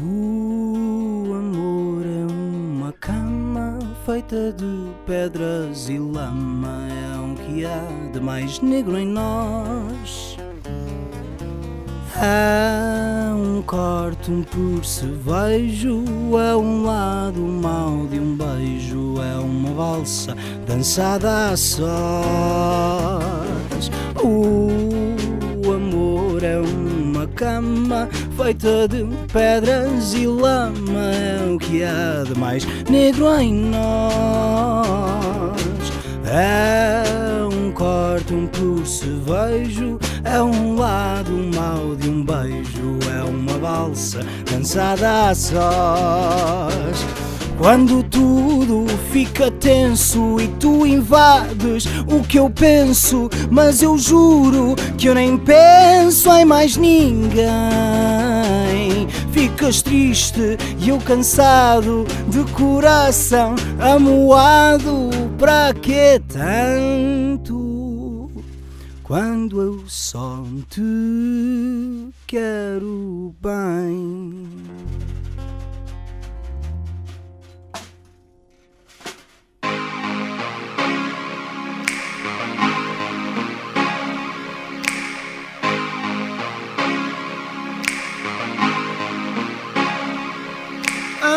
O 0.10 1.34
amor 1.34 2.06
é 2.06 2.26
uma 2.32 2.94
cama 2.94 3.78
feita 4.06 4.54
de 4.54 4.88
pedras 5.06 5.90
e 5.90 6.00
lama. 6.00 6.88
É 6.88 7.18
um 7.18 7.36
que 7.36 7.66
há 7.66 7.84
de 8.14 8.22
mais 8.22 8.62
negro 8.62 8.98
em 8.98 9.06
nós. 9.06 10.38
É 12.16 13.34
um 13.34 13.62
corte, 13.64 14.32
um 14.32 14.44
percevejo, 14.44 16.06
é 16.40 16.56
um 16.56 16.86
lado 16.86 17.42
mau 17.42 18.08
de 18.08 18.18
um 18.18 18.38
beijo, 18.38 19.22
é 19.22 19.36
uma 19.36 19.72
valsa 19.74 20.34
dançada 20.66 21.50
a 21.50 21.58
sós. 21.58 21.92
Cama 27.38 28.10
feita 28.36 28.88
de 28.88 29.06
pedras 29.32 30.14
e 30.16 30.26
lama. 30.26 31.12
É 31.14 31.54
o 31.54 31.60
que 31.60 31.84
há 31.84 32.24
de 32.24 32.38
mais 32.38 32.66
negro 32.90 33.40
em 33.40 33.54
nós. 33.54 34.98
É 36.26 37.04
um 37.46 37.72
corte, 37.72 38.34
um 38.34 38.48
percevejo. 38.48 40.00
É 40.24 40.42
um 40.42 40.76
lado 40.76 41.32
mau 41.56 41.96
de 41.96 42.10
um 42.10 42.26
beijo. 42.26 42.98
É 43.16 43.24
uma 43.24 43.54
balsa 43.60 44.26
cansada 44.46 45.30
a 45.30 45.36
sós. 45.36 47.06
Quando 47.58 48.04
tudo 48.04 48.86
fica 49.12 49.50
e 49.68 50.48
tu 50.62 50.86
invades 50.86 51.86
o 52.08 52.24
que 52.24 52.40
eu 52.40 52.50
penso, 52.50 53.30
mas 53.52 53.82
eu 53.82 53.98
juro 53.98 54.76
que 54.98 55.08
eu 55.08 55.14
nem 55.14 55.38
penso 55.38 56.32
em 56.32 56.46
mais 56.46 56.78
ninguém. 56.78 57.50
Ficas 59.34 59.82
triste 59.82 60.58
e 60.80 60.88
eu 60.88 60.98
cansado 61.00 62.06
de 62.30 62.46
coração 62.54 63.56
amoado, 63.78 65.10
para 65.38 65.74
que 65.74 66.22
tanto? 66.30 67.68
Quando 69.04 69.62
eu 69.62 69.84
só 69.88 70.46
te 70.70 72.10
quero 72.26 73.36
bem. 73.42 74.77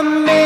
come 0.00 0.28
in. 0.28 0.39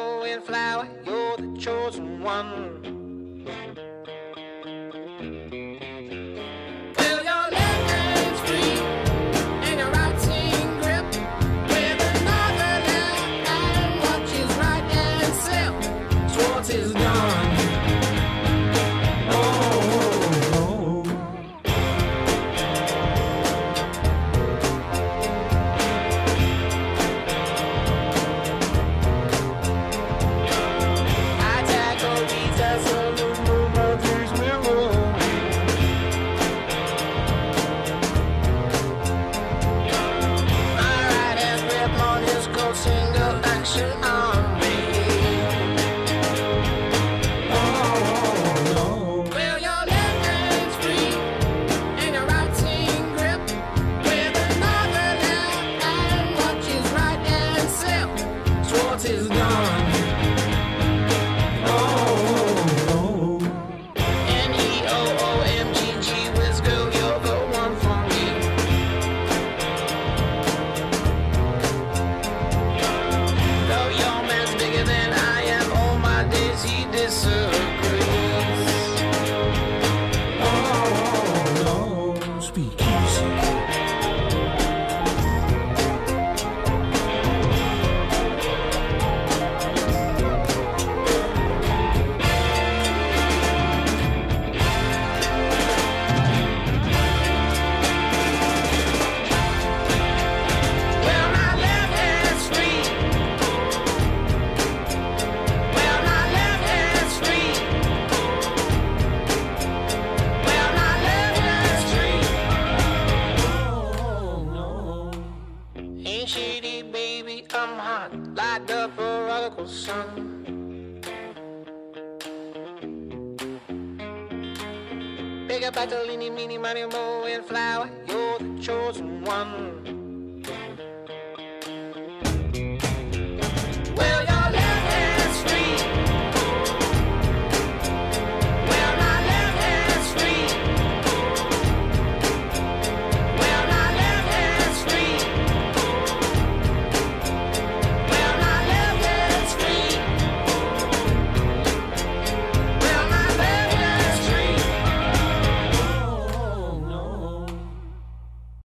yellow 0.00 0.24
in 0.24 0.40
flower, 0.40 0.88
you're 1.06 1.36
the 1.36 1.58
chosen 1.58 2.22
one. 2.22 2.99